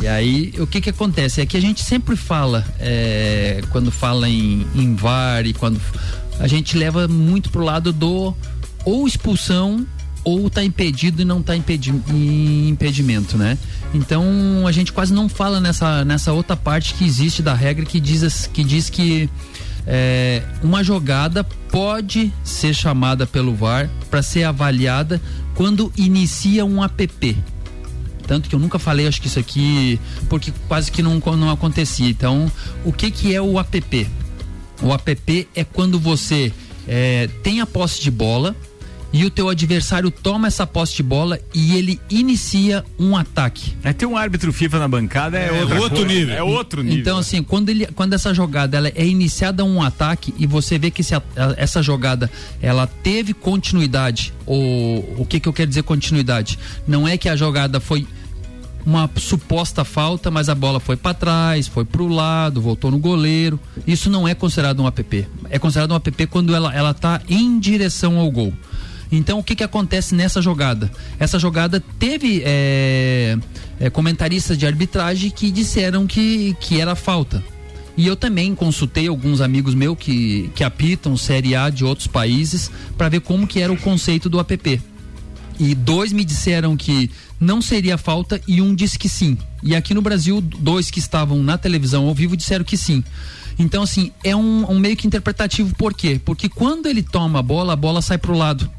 [0.00, 1.40] E aí, o que que acontece?
[1.40, 5.80] É que a gente sempre fala, é, quando fala em, em VAR e quando
[6.40, 8.34] a gente leva muito pro lado do
[8.84, 9.86] ou expulsão
[10.24, 11.92] ou tá impedido e não tá impedi
[12.68, 13.58] impedimento, né?
[13.92, 18.00] Então a gente quase não fala nessa, nessa outra parte que existe da regra que
[18.00, 19.28] diz, que diz que
[19.86, 25.20] é, uma jogada pode ser chamada pelo VAR para ser avaliada
[25.54, 27.36] quando inicia um app.
[28.32, 32.08] Tanto que eu nunca falei, acho que isso aqui, porque quase que não, não acontecia.
[32.08, 32.50] Então,
[32.82, 34.08] o que que é o app?
[34.80, 36.50] O app é quando você
[36.88, 38.56] é, tem a posse de bola
[39.12, 43.74] e o teu adversário toma essa posse de bola e ele inicia um ataque.
[43.84, 46.32] É ter um árbitro FIFA na bancada é, outra coisa.
[46.32, 47.00] É outro nível.
[47.00, 50.90] Então, assim, quando, ele, quando essa jogada ela é iniciada um ataque e você vê
[50.90, 51.12] que esse
[51.58, 52.30] essa jogada
[52.62, 56.58] ela teve continuidade, ou o que, que eu quero dizer continuidade?
[56.88, 58.06] Não é que a jogada foi
[58.84, 62.98] uma suposta falta, mas a bola foi para trás, foi para o lado, voltou no
[62.98, 63.58] goleiro.
[63.86, 65.28] Isso não é considerado um app.
[65.50, 68.52] É considerado um app quando ela ela tá em direção ao gol.
[69.10, 70.90] Então o que que acontece nessa jogada?
[71.18, 73.36] Essa jogada teve é,
[73.78, 77.42] é, comentaristas de arbitragem que disseram que, que era falta.
[77.94, 82.70] E eu também consultei alguns amigos meus que, que apitam Série A de outros países
[82.96, 84.80] para ver como que era o conceito do app.
[85.60, 87.10] E dois me disseram que
[87.42, 89.36] não seria falta e um disse que sim.
[89.62, 93.02] E aqui no Brasil, dois que estavam na televisão ao vivo disseram que sim.
[93.58, 96.20] Então, assim, é um, um meio que interpretativo, por quê?
[96.24, 98.70] Porque quando ele toma a bola, a bola sai pro lado.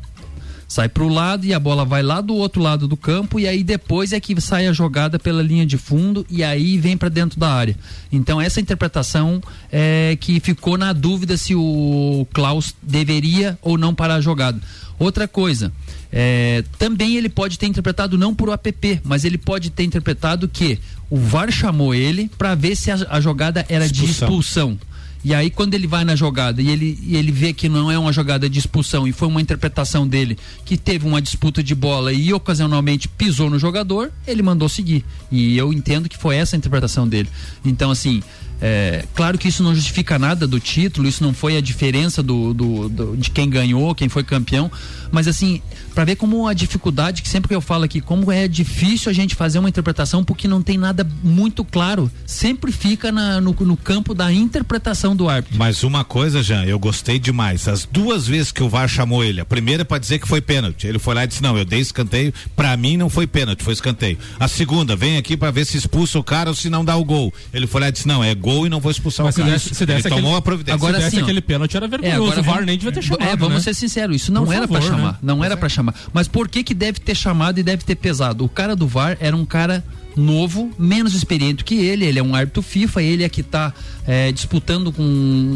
[0.74, 3.64] Sai pro lado e a bola vai lá do outro lado do campo e aí
[3.64, 7.40] depois é que sai a jogada pela linha de fundo e aí vem para dentro
[7.40, 7.78] da área.
[8.12, 9.40] Então essa interpretação
[9.72, 14.60] é que ficou na dúvida se o Klaus deveria ou não parar a jogada.
[14.98, 15.72] Outra coisa,
[16.12, 20.80] é, também ele pode ter interpretado não por app, mas ele pode ter interpretado que
[21.08, 24.80] o VAR chamou ele para ver se a, a jogada era de Expulsão.
[25.24, 27.98] E aí, quando ele vai na jogada e ele, e ele vê que não é
[27.98, 32.12] uma jogada de expulsão e foi uma interpretação dele que teve uma disputa de bola
[32.12, 35.06] e ocasionalmente pisou no jogador, ele mandou seguir.
[35.32, 37.30] E eu entendo que foi essa a interpretação dele.
[37.64, 38.22] Então, assim,
[38.62, 42.54] é, claro que isso não justifica nada do título, isso não foi a diferença do,
[42.54, 44.72] do- do- de quem ganhou, quem foi campeão,
[45.12, 45.62] mas assim,
[45.94, 49.14] para ver como a dificuldade, que sempre que eu falo aqui, como é difícil a
[49.14, 53.78] gente fazer uma interpretação porque não tem nada muito claro, sempre fica na- no, no
[53.78, 55.58] campo da interpretação do árbitro.
[55.60, 57.68] Mas uma coisa, Jean, eu gostei demais.
[57.68, 60.88] As duas vezes que o VAR chamou ele, a primeira para dizer que foi pênalti.
[60.88, 63.74] Ele foi lá e disse: "Não, eu dei escanteio, pra mim não foi pênalti, foi
[63.74, 64.18] escanteio".
[64.40, 67.04] A segunda, vem aqui para ver se expulsa o cara ou se não dá o
[67.06, 67.34] gol.
[67.54, 69.42] Ele foi lá e disse: "Não, é gol e não vou expulsar Mas o se
[69.42, 69.54] cara".
[69.54, 70.76] desse, se ele desse tomou aquele, a providência.
[70.76, 71.24] Agora se desse sim, ó.
[71.24, 72.22] aquele pênalti era vergonhoso.
[72.24, 73.24] agora o VAR nem devia ter chamado.
[73.24, 73.62] É, vamos né?
[73.62, 75.18] ser sinceros, isso não Por era pra favor, chamar, né?
[75.22, 75.96] não era pra chamar.
[76.12, 78.44] Mas por que que deve ter chamado e deve ter pesado?
[78.46, 79.84] O cara do VAR era um cara
[80.16, 83.74] novo, menos experiente que ele, ele é um árbitro FIFA, ele é que tá
[84.08, 85.04] é, disputando com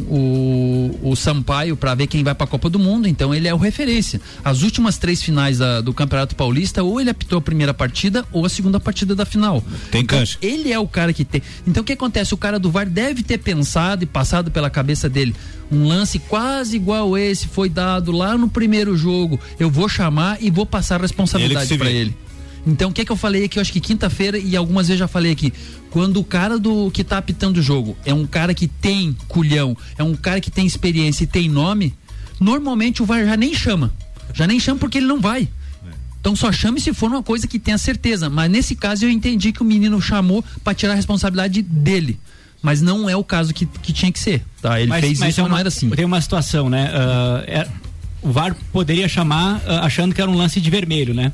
[0.10, 3.58] o, o Sampaio pra ver quem vai pra Copa do Mundo, então ele é o
[3.58, 4.20] referência.
[4.44, 8.46] As últimas três finais da- do Campeonato Paulista, ou ele apitou a primeira partida ou
[8.46, 9.64] a segunda partida da final.
[9.92, 10.38] Tem Então, cancha.
[10.42, 11.42] ele é o cara que tem.
[11.66, 12.34] Então o que acontece?
[12.34, 15.36] O cara do VAR deve ter pensado e passado pela cabeça dele
[15.70, 19.38] um lance quase igual esse foi dado lá no primeiro jogo.
[19.60, 21.90] Eu vou chamar e vou passar a responsabilidade vire.
[21.90, 22.16] ele.
[22.68, 23.58] Então o que que eu falei aqui?
[23.58, 25.54] Eu acho que quinta-feira e algumas vezes já falei aqui.
[25.90, 29.76] Quando o cara do que tá apitando o jogo é um cara que tem culhão,
[29.98, 31.96] é um cara que tem experiência e tem nome,
[32.40, 33.94] normalmente o VAR já nem chama.
[34.34, 35.48] Já nem chama porque ele não vai.
[36.20, 38.30] Então só chame se for uma coisa que tenha certeza.
[38.30, 42.20] Mas nesse caso eu entendi que o menino chamou pra tirar a responsabilidade dele.
[42.62, 44.44] Mas não é o caso que, que tinha que ser.
[44.62, 44.82] Tá?
[44.82, 45.90] Ele fez isso, é mas não era assim.
[45.92, 46.92] Tem uma situação, né?
[46.94, 47.68] Ah, é-
[48.22, 51.32] o VAR poderia chamar ah, achando que era um lance de vermelho, né?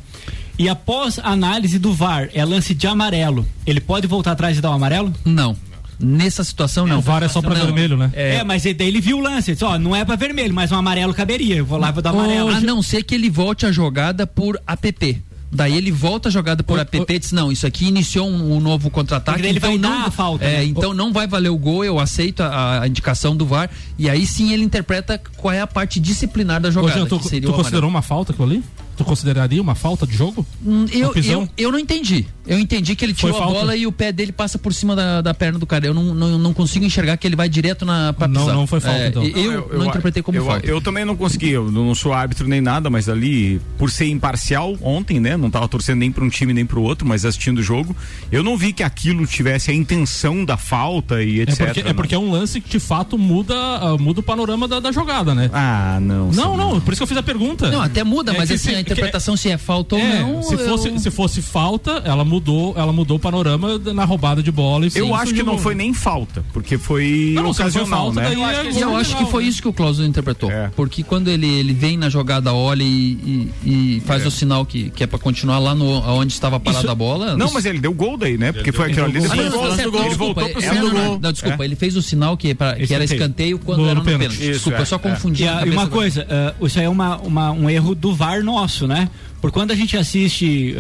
[0.58, 3.46] E após a análise do VAR, é lance de amarelo.
[3.66, 5.14] Ele pode voltar atrás e dar o amarelo?
[5.26, 5.56] Não.
[6.00, 7.00] Nessa situação, não.
[7.00, 7.66] O VAR é só pra Não.
[7.66, 8.12] vermelho, né?
[8.14, 9.52] É, mas daí ele viu o lance.
[9.52, 11.56] Ele disse, ó, não é pra vermelho, mas um amarelo caberia.
[11.56, 12.50] Eu vou lá e vou dar amarelo.
[12.50, 15.24] A não ser que ele volte a jogada por app.
[15.52, 18.60] Daí ele volta a jogada por app e diz, não, isso aqui iniciou um, um
[18.60, 19.48] novo contra-ataque.
[19.48, 20.66] Então vai não, dar a falta, É, né?
[20.66, 23.70] Então não vai valer o gol, eu aceito a, a indicação do VAR.
[23.98, 27.00] E aí sim ele interpreta qual é a parte disciplinar da Ô, jogada.
[27.00, 28.64] Jean, tu, tu o considerou uma falta aquilo ali?
[28.96, 30.46] Tu consideraria uma falta de jogo?
[30.66, 32.28] Hum, Eu, eu, eu não entendi.
[32.46, 35.22] Eu entendi que ele tirou a bola e o pé dele passa por cima da,
[35.22, 35.86] da perna do cara.
[35.86, 38.54] Eu não, não, não consigo enxergar que ele vai direto na pra Não, pisar.
[38.56, 39.24] não foi falta, É, então.
[39.24, 40.66] Eu, não interpretei como eu, falta.
[40.66, 44.76] Eu também não consegui, eu não sou árbitro nem nada, mas ali, por ser imparcial
[44.82, 45.38] ontem, né?
[45.38, 47.96] Não tava torcendo nem para um time nem para o outro, mas assistindo o jogo,
[48.32, 51.58] eu não vi que aquilo tivesse a intenção da falta e É etc.
[51.66, 54.80] porque, é porque é um lance que de fato muda, ah, muda o panorama da,
[54.80, 55.50] da jogada, né?
[55.54, 56.32] Ah, não.
[56.32, 57.70] Não, não, por isso que eu fiz a pergunta.
[57.72, 60.20] Não, até muda, É mas que assim, se- a interpretação se é falta ou É,
[60.22, 60.42] não.
[60.44, 64.52] se eu- fosse, se fosse falta, ela mudou, ela mudou o panorama na roubada de
[64.52, 64.86] bola.
[64.88, 68.22] E Eu acho que não foi nem falta, porque foi Não, não foi ocasional, falta,
[68.22, 68.28] né?
[68.30, 70.50] daí Eu acho que, eu acho que foi isso que o Claudio interpretou.
[70.76, 74.90] Porque quando ele, ele vem na jogada, olha e, e- e faz o sinal que,
[74.90, 77.38] que é pra continuar lá no, onde estava parada Isso- a bola.
[77.38, 78.52] Não, mas ele deu gol daí, né?
[78.52, 79.18] Porque foi aquilo ali.
[79.20, 79.38] Ah, depois
[79.78, 80.06] não, do gol.
[80.06, 81.20] Ele voltou pro é, segundo não, não, gol.
[81.22, 81.66] não, desculpa, É.
[81.66, 84.38] ele fez o sinal que, é pra- que era escanteio quando era no pênalti.
[84.38, 85.44] Desculpa, eu só confundi.
[85.44, 88.88] E, e uma coisa, ah, isso aí é uma, uma- um erro do VAR nosso,
[88.88, 89.10] né?
[89.44, 90.74] Por quando a gente assiste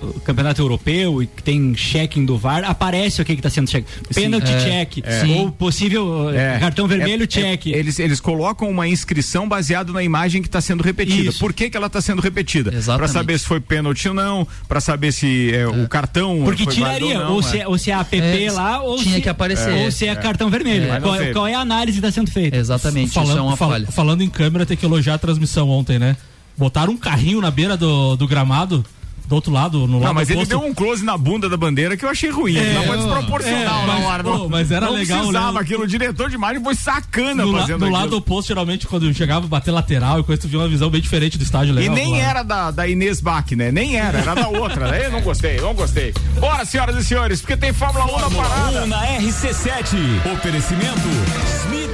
[0.00, 3.84] o campeonato europeu e que tem checking do VAR, aparece o que está sendo check.
[4.14, 5.22] Pênalti É, check, é.
[5.38, 6.58] ou possível ah, É.
[6.58, 7.66] cartão vermelho É- check.
[7.66, 11.28] é- eles, eles colocam uma inscrição baseado na imagem que está sendo repetida.
[11.28, 11.38] Isso.
[11.38, 12.72] Por que, que ela está sendo repetida?
[12.96, 16.40] Para saber se foi pênalti ou não, para saber se é, o cartão.
[16.42, 17.42] Porque tiraria, ou, não, ou, é.
[17.42, 19.74] se, ou se é app É, lá, ou tinha se, que aparecer.
[19.84, 20.14] ou se é, É.
[20.16, 20.90] cartão vermelho.
[20.90, 21.00] É.
[21.00, 22.56] Qual, qual é a análise que está sendo feita?
[22.56, 26.16] Exatamente, falando, é fal- falando em câmera, tem que elogiar a transmissão ontem, né?
[26.56, 28.84] Botaram um carrinho na beira do, do gramado,
[29.28, 30.50] do outro lado, no lado Não, mas ele oposto.
[30.58, 32.56] deu um close na bunda da bandeira que eu achei ruim.
[32.56, 34.22] É, não, foi desproporcional é, na mas, hora.
[34.24, 35.60] pô, não, mas era não legal, precisava né?
[35.60, 35.82] aquilo.
[35.82, 38.00] O diretor de imagem foi sacana no, la- fazendo do aquilo.
[38.00, 41.36] lado oposto, geralmente, quando chegava bater lateral e coisa, tu via uma visão bem diferente
[41.36, 41.72] do estádio.
[41.72, 42.18] E legal, nem lá.
[42.18, 43.72] era da, da Inês Bach, né?
[43.72, 44.88] Nem era, era da outra.
[44.92, 45.06] né?
[45.06, 46.14] Eu não gostei, não gostei.
[46.38, 48.84] Bora, senhoras e senhores, porque tem Fórmula 1 na parada.
[48.84, 49.96] 1 na RC7.
[50.34, 51.00] Oferecimento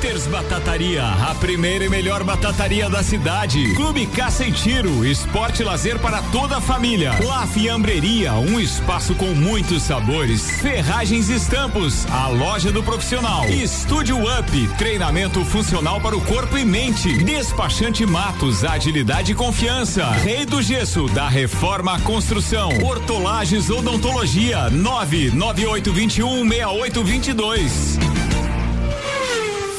[0.03, 3.72] Smithers Batataria, a primeira e melhor batataria da cidade.
[3.76, 7.12] Clube Caça e Tiro, esporte e lazer para toda a família.
[7.24, 10.61] La Fiambreria, um espaço com muitos sabores.
[10.61, 13.48] Ferragens e Estampos, a loja do profissional.
[13.48, 17.22] Estúdio Up, treinamento funcional para o corpo e mente.
[17.22, 20.11] Despachante Matos, agilidade e confiança.
[20.11, 22.70] Rei do Gesso, da Reforma à Construção.
[22.82, 28.32] Hortolagens Odontologia, 99821 6822.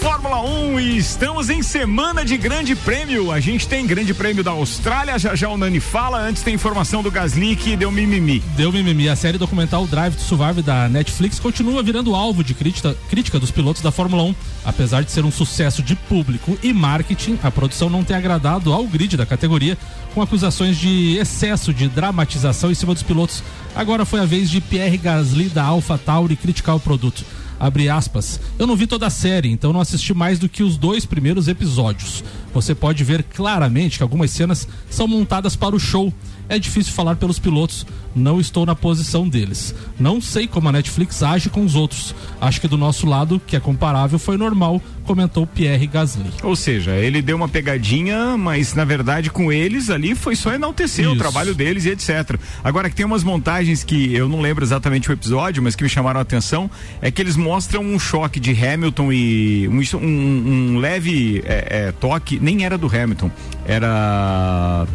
[0.04, 3.32] Fórmula 1 e estamos em semana de grande prêmio.
[3.32, 6.20] A gente tem grande prêmio da Austrália, já já o Nani fala.
[6.20, 8.42] Antes tem informação do Gasly que deu mimimi.
[8.58, 9.08] Deu mimimi.
[9.08, 13.50] A série documental Drive to Survive da Netflix continua virando alvo de crítica, crítica dos
[13.50, 14.36] pilotos da Fórmula 1.
[14.66, 18.86] Apesar de ser um sucesso de público e marketing, a produção não tem agradado ao
[18.86, 19.78] grid da categoria,
[20.14, 23.42] com acusações de excesso de dramatização em cima dos pilotos.
[23.74, 27.24] Agora foi a vez de Pierre Gasly da AlphaTauri criticar o produto.
[27.64, 28.42] Abre aspas.
[28.60, 31.48] Eu não vi toda a série, então não assisti mais do que os dois primeiros
[31.48, 32.22] episódios.
[32.54, 36.14] Você pode ver claramente que algumas cenas são montadas para o show.
[36.56, 37.84] É difícil falar pelos pilotos,
[38.16, 39.74] não estou na posição deles.
[40.00, 42.14] Não sei como a Netflix age com os outros.
[42.40, 46.30] Acho que do nosso lado, que é comparável, foi normal, comentou Pierre Gasly.
[46.44, 51.08] Ou seja, ele deu uma pegadinha, mas na verdade com eles ali foi só enaltecer
[51.08, 51.18] o Isso.
[51.20, 52.38] trabalho deles e etc.
[52.64, 55.90] Agora que tem umas montagens que eu não lembro exatamente o episódio, mas que me
[55.90, 56.70] chamaram a atenção,
[57.02, 61.92] é que eles mostram um choque de Hamilton e um, um- um leve é, é,
[61.94, 63.32] toque, nem era do Hamilton,
[63.66, 64.86] era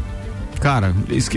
[0.60, 0.94] Cara,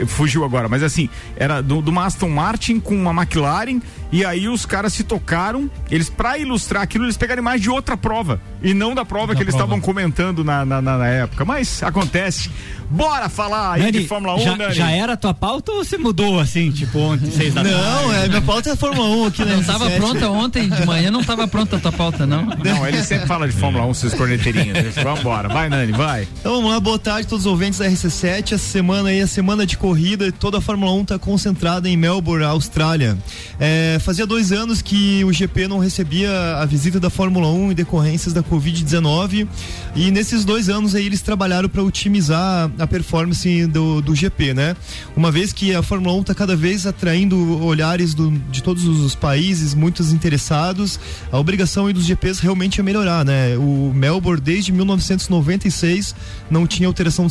[0.08, 3.80] fugiu agora, mas assim, era do, do Aston Martin com uma McLaren,
[4.12, 5.70] e aí os caras se tocaram.
[5.90, 9.36] Eles, pra ilustrar aquilo, eles pegaram imagem de outra prova, e não da prova Da
[9.36, 9.66] que eles prova.
[9.74, 11.44] estavam comentando na, na, na- na época.
[11.46, 12.50] Mas acontece.
[12.90, 14.74] Bora falar aí Nani, de Fórmula 1, já, Dani.
[14.74, 17.78] já era a tua pauta ou você mudou assim, tipo ontem, seis da tarde?
[17.78, 19.56] Não, é, minha pauta é a Fórmula 1 aqui, né?
[19.56, 19.96] Não tava RC7.
[19.96, 22.44] pronta ontem de manhã, não tava pronta a tua pauta, não?
[22.44, 24.94] Não, ele sempre fala de Fórmula 1, seus corneteirinhos.
[24.96, 26.28] Vambora, vai, Nani, vai.
[26.42, 28.52] Então vamos lá, boa tarde a todos os ouvintes da RC7.
[28.52, 31.96] Essa semana aí, a semana de corrida, e toda a Fórmula 1 está concentrada em
[31.96, 33.18] Melbourne, Austrália.
[33.58, 37.76] É, fazia dois anos que o GP não recebia a visita da Fórmula 1 em
[37.76, 39.48] decorrências da Covid-19.
[39.96, 44.76] E nesses dois anos aí eles trabalharam para otimizar a performance do, do GP, né?
[45.16, 49.16] Uma vez que a Fórmula 1 está cada vez atraindo olhares do- de todos os
[49.16, 51.00] países, muitos interessados,
[51.32, 53.56] a obrigação dos GPs realmente é melhorar, né?
[53.58, 56.16] O Melbourne, desde 1996,
[56.50, 57.28] não tinha alteração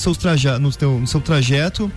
[0.58, 1.90] no, no, no seu trajeto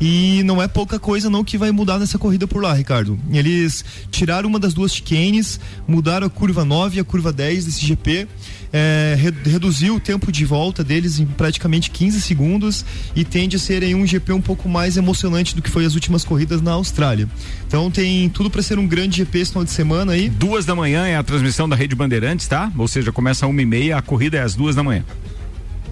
[0.00, 3.18] e não é pouca coisa não que vai mudar nessa corrida por lá, Ricardo.
[3.30, 7.84] Eles tiraram uma das duas chicanes, mudaram a curva 9 e a curva 10 desse
[7.84, 8.26] GP,
[8.72, 12.84] é, re- reduziu o tempo de volta deles em praticamente 15 segundos
[13.14, 16.24] e tende a ser um GP um pouco mais emocionante do que foi as últimas
[16.24, 17.28] corridas na Austrália.
[17.66, 20.28] Então tem tudo para ser um grande GP esse final de semana aí.
[20.28, 22.72] Duas da manhã é a transmissão da Rede Bandeirantes, tá?
[22.78, 25.04] Ou seja, começa uma e meia, a corrida é às duas da manhã.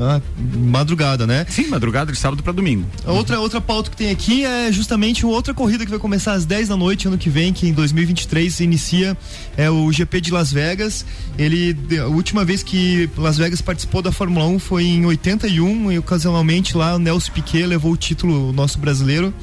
[0.00, 0.20] Ah,
[0.54, 1.44] madrugada, né?
[1.48, 2.86] Sim, madrugada de sábado para domingo.
[3.04, 6.44] A outra, outra pauta que tem aqui é justamente outra corrida que vai começar às
[6.44, 9.16] 10 da noite ano que vem, que em 2023 inicia
[9.56, 11.04] é o GP de Las Vegas.
[11.36, 15.98] Ele a última vez que Las Vegas participou da Fórmula 1 foi em 81 e
[15.98, 19.34] ocasionalmente lá o Nelson Piquet levou o título nosso brasileiro.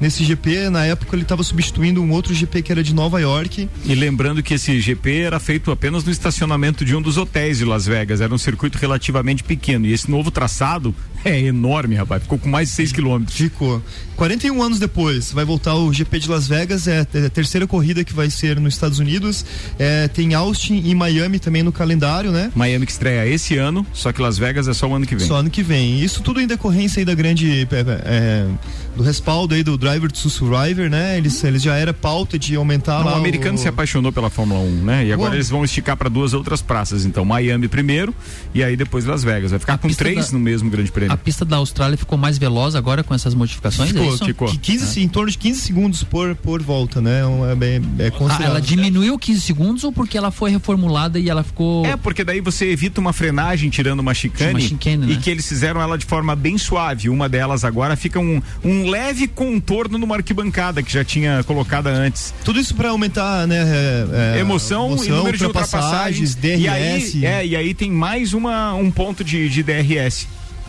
[0.00, 3.68] Nesse GP, na época ele estava substituindo um outro GP que era de Nova York.
[3.84, 7.64] E lembrando que esse GP era feito apenas no estacionamento de um dos hotéis de
[7.64, 8.20] Las Vegas.
[8.20, 9.86] Era um circuito relativamente pequeno.
[9.86, 10.94] E esse novo traçado
[11.30, 12.22] é enorme, rapaz.
[12.22, 13.36] Ficou com mais de 6 quilômetros.
[13.36, 13.82] Ficou.
[14.16, 16.86] 41 anos depois, vai voltar o GP de Las Vegas.
[16.86, 19.44] É a terceira corrida que vai ser nos Estados Unidos.
[19.78, 22.52] É, tem Austin e Miami também no calendário, né?
[22.54, 25.26] Miami que estreia esse ano, só que Las Vegas é só o ano que vem.
[25.26, 26.00] Só ano que vem.
[26.00, 27.50] Isso tudo em decorrência aí da grande.
[27.50, 27.66] é,
[28.04, 28.46] é,
[28.94, 31.16] do respaldo aí do Driver to Survivor, né?
[31.16, 33.14] Eles, eles já era pauta de aumentar Não, lá.
[33.14, 35.06] o americano se apaixonou pela Fórmula 1, né?
[35.06, 37.06] E agora eles vão esticar para duas outras praças.
[37.06, 38.14] Então, Miami primeiro
[38.54, 39.50] e aí depois Las Vegas.
[39.50, 41.11] Vai ficar com três da- no mesmo grande prêmio.
[41.12, 43.90] A pista da Austrália ficou mais veloz agora com essas modificações?
[43.90, 44.24] é Ficou, isso?
[44.24, 44.48] ficou.
[44.48, 47.24] Que 15, Em torno de 15 segundos por, por volta, né?
[47.26, 48.46] Um, É, bem, é Ah, considerável.
[48.46, 51.84] ela diminuiu 15 segundos ou porque ela foi reformulada e ela ficou.
[51.84, 55.12] É, porque daí você evita uma frenagem tirando uma chicane, Uma chicane, né?
[55.12, 57.08] e que eles fizeram ela de forma bem suave.
[57.10, 62.32] Uma delas agora fica um, um leve contorno numa arquibancada que já tinha colocada antes.
[62.44, 63.62] Tudo isso para aumentar, né?
[63.62, 66.34] é, é, emoção, e número de ultrapassagens.
[66.34, 66.60] DRS.
[66.60, 70.26] E aí, é, e aí tem mais uma, um ponto de, de DRS.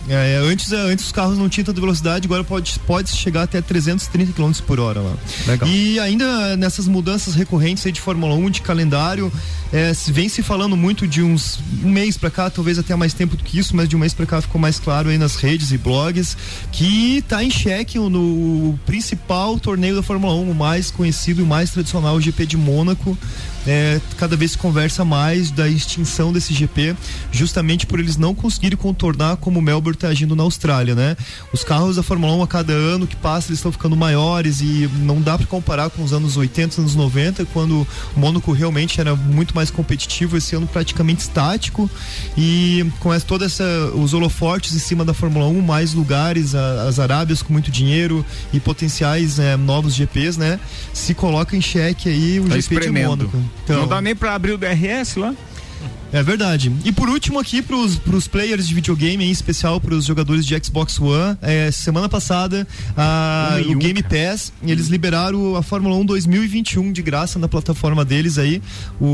[0.09, 3.43] É, é, antes, é, antes os carros não tinham tanta velocidade, agora pode, pode chegar
[3.43, 5.13] até 330 km por hora lá.
[5.47, 5.69] Legal.
[5.69, 9.31] E ainda nessas mudanças recorrentes aí de Fórmula 1, de calendário,
[9.71, 13.37] é, vem se falando muito de uns um mês pra cá, talvez até mais tempo
[13.37, 15.71] do que isso, mas de um mês pra cá ficou mais claro aí nas redes
[15.71, 16.35] e blogs
[16.71, 21.43] que tá em xeque o- no principal torneio da Fórmula 1, o mais conhecido e
[21.43, 23.17] o mais tradicional, o GP de Mônaco.
[23.65, 26.95] É, cada vez se conversa mais da extinção desse GP,
[27.31, 31.15] justamente por eles não conseguirem contornar como o Melbourne está agindo na Austrália, né?
[31.53, 34.89] Os carros da Fórmula 1 a cada ano que passa eles estão ficando maiores e
[34.99, 39.15] não dá para comparar com os anos 80, anos 90, quando o Mônaco realmente era
[39.15, 41.89] muito mais competitivo, esse ano praticamente estático
[42.37, 43.63] e com essa, toda essa
[43.95, 48.25] os holofortes em cima da Fórmula 1, mais lugares, a- as Arábias com muito dinheiro
[48.51, 50.59] e potenciais é, novos GPs, né?
[50.93, 52.91] Se coloca em xeque aí o Tá GP de.
[53.07, 53.52] Mônaco.
[53.63, 55.33] Então, Não dá nem pra abrir o DRS lá.
[56.11, 56.71] é verdade.
[56.85, 60.99] E por último aqui pros, pros players de videogame, em especial pros jogadores de Xbox
[60.99, 67.01] One, é, semana passada a, o Game Pass, eles liberaram a Fórmula 1 2021 de
[67.01, 68.61] graça na plataforma deles aí.
[69.01, 69.05] O,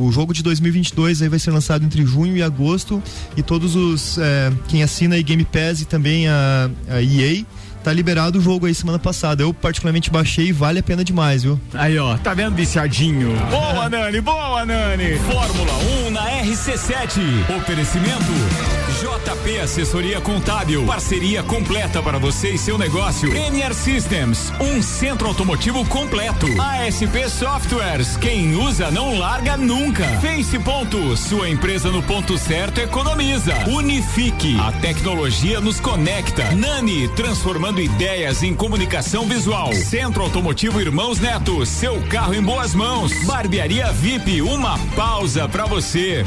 [0.00, 3.02] o, o jogo de 2022 aí vai ser lançado entre junho e agosto
[3.36, 7.44] e todos os é, quem assina aí Game Pass e também a, a EA
[7.86, 9.44] tá liberado o jogo aí semana passada.
[9.44, 11.60] Eu particularmente baixei e vale a pena demais, viu?
[11.72, 13.32] Aí, ó, tá vendo, viciadinho?
[13.48, 15.16] Boa, Nani, boa, Nani!
[15.20, 15.72] Fórmula
[16.08, 17.20] 1 na RC7.
[17.56, 20.86] Oferecimento JP Assessoria Contábil.
[20.86, 23.30] Parceria completa para você e seu negócio.
[23.34, 26.46] NR Systems, um centro automotivo completo.
[26.58, 30.04] ASP Softwares, quem usa não larga nunca.
[30.20, 33.54] Face Ponto, sua empresa no ponto certo economiza.
[33.68, 36.54] Unifique, a tecnologia nos conecta.
[36.54, 39.74] Nani, transformando ideias em comunicação visual.
[39.74, 43.12] Centro Automotivo Irmãos Neto, seu carro em boas mãos.
[43.26, 46.24] Barbearia VIP, uma pausa para você.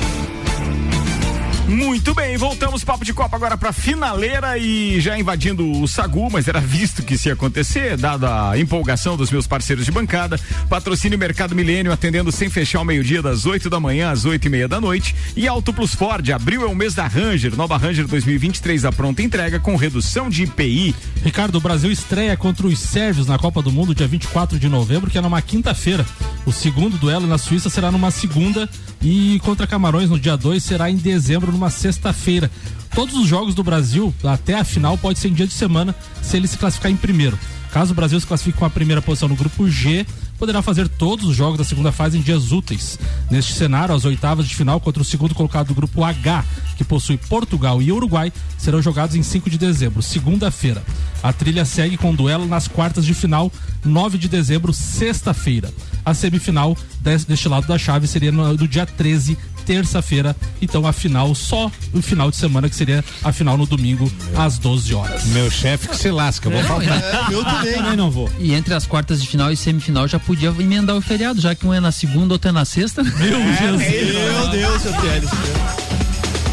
[1.70, 6.48] Muito bem, voltamos papo de Copa agora pra finaleira e já invadindo o Sagu, mas
[6.48, 10.40] era visto que isso ia acontecer, dada a empolgação dos meus parceiros de bancada.
[10.68, 14.50] Patrocínio Mercado Milênio, atendendo sem fechar ao meio-dia, das 8 da manhã às 8 e
[14.50, 15.16] meia da noite.
[15.36, 19.22] E Auto Plus Ford, abril é o mês da Ranger, nova Ranger 2023 a pronta
[19.22, 20.96] entrega com redução de IPI.
[21.24, 25.10] Ricardo, o Brasil estreia contra os sérvios na Copa do Mundo dia 24 de novembro,
[25.10, 26.04] que é numa quinta-feira.
[26.46, 28.68] O segundo duelo na Suíça será numa segunda
[29.02, 32.50] e contra Camarões no dia 2 será em dezembro, numa sexta-feira.
[32.96, 36.36] Todos os jogos do Brasil, até a final, pode ser em dia de semana, se
[36.36, 37.38] ele se classificar em primeiro.
[37.72, 40.06] Caso o Brasil se classifique com a primeira posição no grupo G,
[40.40, 42.98] poderá fazer todos os jogos da segunda fase em dias úteis.
[43.30, 46.46] Neste cenário, as oitavas de final contra o segundo colocado do grupo H,
[46.78, 50.82] que possui Portugal e Uruguai, serão jogados em 5 de dezembro, segunda-feira.
[51.22, 53.52] A trilha segue com duelo nas quartas de final,
[53.84, 55.72] 9 de dezembro, sexta-feira.
[56.06, 59.38] A semifinal des- deste lado da chave seria no, no dia 13,
[59.70, 60.36] terça-feira.
[60.60, 64.58] Então a final só no final de semana, que seria a final no domingo, às
[64.58, 65.26] 12 horas.
[65.26, 66.98] Meu chefe que se lasca, eu vou Não, falar.
[66.98, 67.74] é- eu também.
[67.76, 68.28] Também não vou.
[68.40, 71.68] E entre as quartas de final e semifinal já podia emendar o feriado, já que
[71.68, 73.04] um é na segunda, outro é na sexta.
[73.04, 75.30] Meu Meu Deus, seu Teles.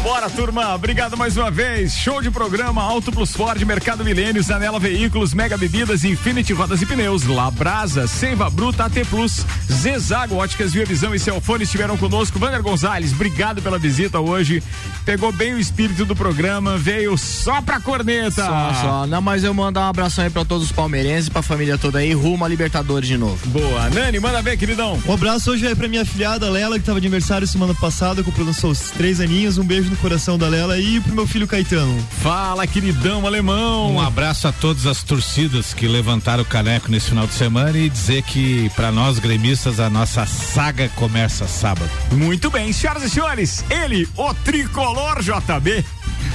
[0.07, 0.73] Vambora, turma.
[0.73, 1.91] Obrigado mais uma vez.
[1.91, 6.85] Show de programa Auto Plus Ford, Mercado Milênio, Zanela Veículos, Mega Bebidas, Infinity Rodas e
[6.85, 12.39] Pneus, Labrasa, Seiva Bruta, AT Plus, Zezago Óticas, Via Visão e Celfone estiveram conosco.
[12.39, 14.63] Vander Gonzalez, obrigado pela visita hoje.
[15.03, 18.45] Pegou bem o espírito do programa, veio só pra corneta.
[18.45, 19.07] Só, só.
[19.07, 22.13] Não, mas eu mando um abração aí pra todos os palmeirenses, pra família toda aí,
[22.13, 23.45] rumo a Libertadores de novo.
[23.47, 23.89] Boa.
[23.89, 24.97] Nani, manda ver, queridão.
[25.05, 28.53] Um abraço hoje aí pra minha filhada Lela, que tava de aniversário semana passada, completou
[28.53, 29.57] seus três aninhos.
[29.57, 31.97] Um beijo no coração da Lela e pro meu filho Caetano.
[32.21, 33.93] Fala, queridão alemão.
[33.93, 37.89] Um abraço a todas as torcidas que levantaram o caneco nesse final de semana e
[37.89, 41.89] dizer que para nós gremistas a nossa saga começa sábado.
[42.11, 45.83] Muito bem, senhoras e senhores, ele, o tricolor JB.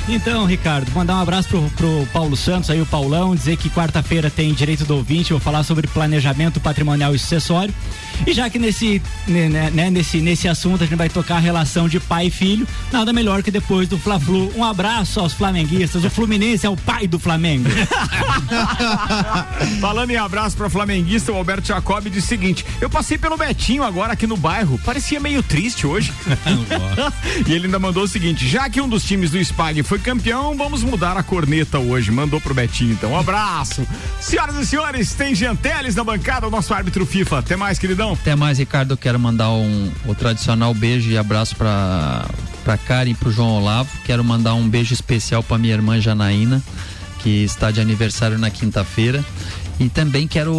[0.09, 4.31] Então, Ricardo, mandar um abraço pro, pro Paulo Santos, aí o Paulão, dizer que quarta-feira
[4.31, 7.73] tem direito do ouvinte, vou falar sobre planejamento patrimonial e sucessório.
[8.27, 11.89] E já que nesse, né, né, nesse, nesse assunto a gente vai tocar a relação
[11.89, 14.53] de pai e filho, nada melhor que depois do Fla-Flu.
[14.57, 16.05] Um abraço aos flamenguistas.
[16.05, 17.69] O Fluminense é o pai do Flamengo.
[19.81, 23.83] Falando em abraço para flamenguista, o Alberto Jacob diz o seguinte: Eu passei pelo Betinho
[23.83, 26.13] agora aqui no bairro, parecia meio triste hoje.
[27.47, 30.57] e ele ainda mandou o seguinte: já que um dos times do Spag foi campeão,
[30.57, 32.11] vamos mudar a corneta hoje.
[32.11, 33.13] Mandou pro Betinho, então.
[33.13, 33.87] Um abraço.
[34.21, 37.39] Senhoras e senhores, tem Genteles na bancada, o nosso árbitro FIFA.
[37.39, 38.12] Até mais, queridão.
[38.13, 38.93] Até mais, Ricardo.
[38.93, 42.27] Eu quero mandar um, o tradicional beijo e abraço para
[42.63, 43.91] para Karen e pro João Olavo.
[44.05, 46.63] Quero mandar um beijo especial para minha irmã Janaína,
[47.19, 49.25] que está de aniversário na quinta-feira.
[49.81, 50.55] E também quero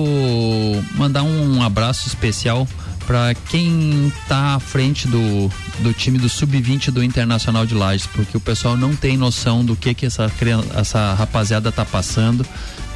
[0.96, 2.68] mandar um abraço especial
[3.08, 5.50] para quem está à frente do,
[5.80, 9.76] do time do sub-20 do Internacional de Lages, porque o pessoal não tem noção do
[9.76, 10.32] que que essa
[10.76, 12.46] essa rapaziada tá passando.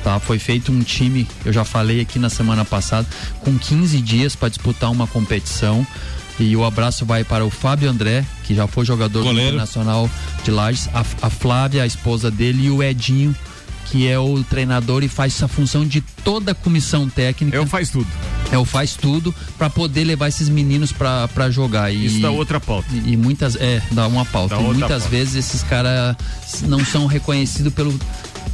[0.03, 3.07] Tá, foi feito um time, eu já falei aqui na semana passada,
[3.41, 5.85] com 15 dias para disputar uma competição.
[6.39, 10.09] E o abraço vai para o Fábio André, que já foi jogador do Internacional
[10.43, 13.35] de Lages, a, a Flávia, a esposa dele, e o Edinho,
[13.89, 17.57] que é o treinador e faz essa função de toda a comissão técnica.
[17.57, 18.07] Eu faz tudo.
[18.51, 21.91] É o faz tudo para poder levar esses meninos para jogar.
[21.91, 22.87] E, Isso dá outra pauta.
[22.93, 24.55] E, e muitas é dá uma pauta.
[24.55, 25.09] Dá e muitas pauta.
[25.09, 26.15] vezes esses caras
[26.63, 27.97] não são reconhecidos pelo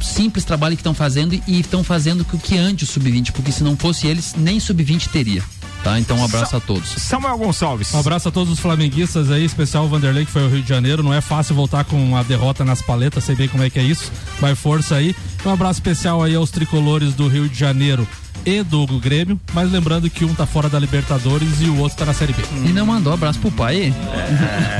[0.02, 3.62] simples trabalho que estão fazendo e estão fazendo o que antes o sub-20, porque se
[3.62, 5.42] não fosse eles nem sub-20 teria.
[5.84, 6.00] Tá?
[6.00, 6.88] Então um abraço Sa- a todos.
[6.96, 7.92] Samuel Gonçalves.
[7.92, 10.68] Um abraço a todos os flamenguistas aí, especial o Vanderlei, que foi ao Rio de
[10.68, 11.02] Janeiro.
[11.02, 13.82] Não é fácil voltar com a derrota nas paletas, sei bem como é que é
[13.82, 14.10] isso.
[14.40, 15.14] Vai força aí.
[15.44, 18.08] Um abraço especial aí aos tricolores do Rio de Janeiro
[18.46, 19.38] e do Grêmio.
[19.52, 22.42] Mas lembrando que um tá fora da Libertadores e o outro tá na Série B.
[22.64, 23.92] E não mandou abraço pro pai?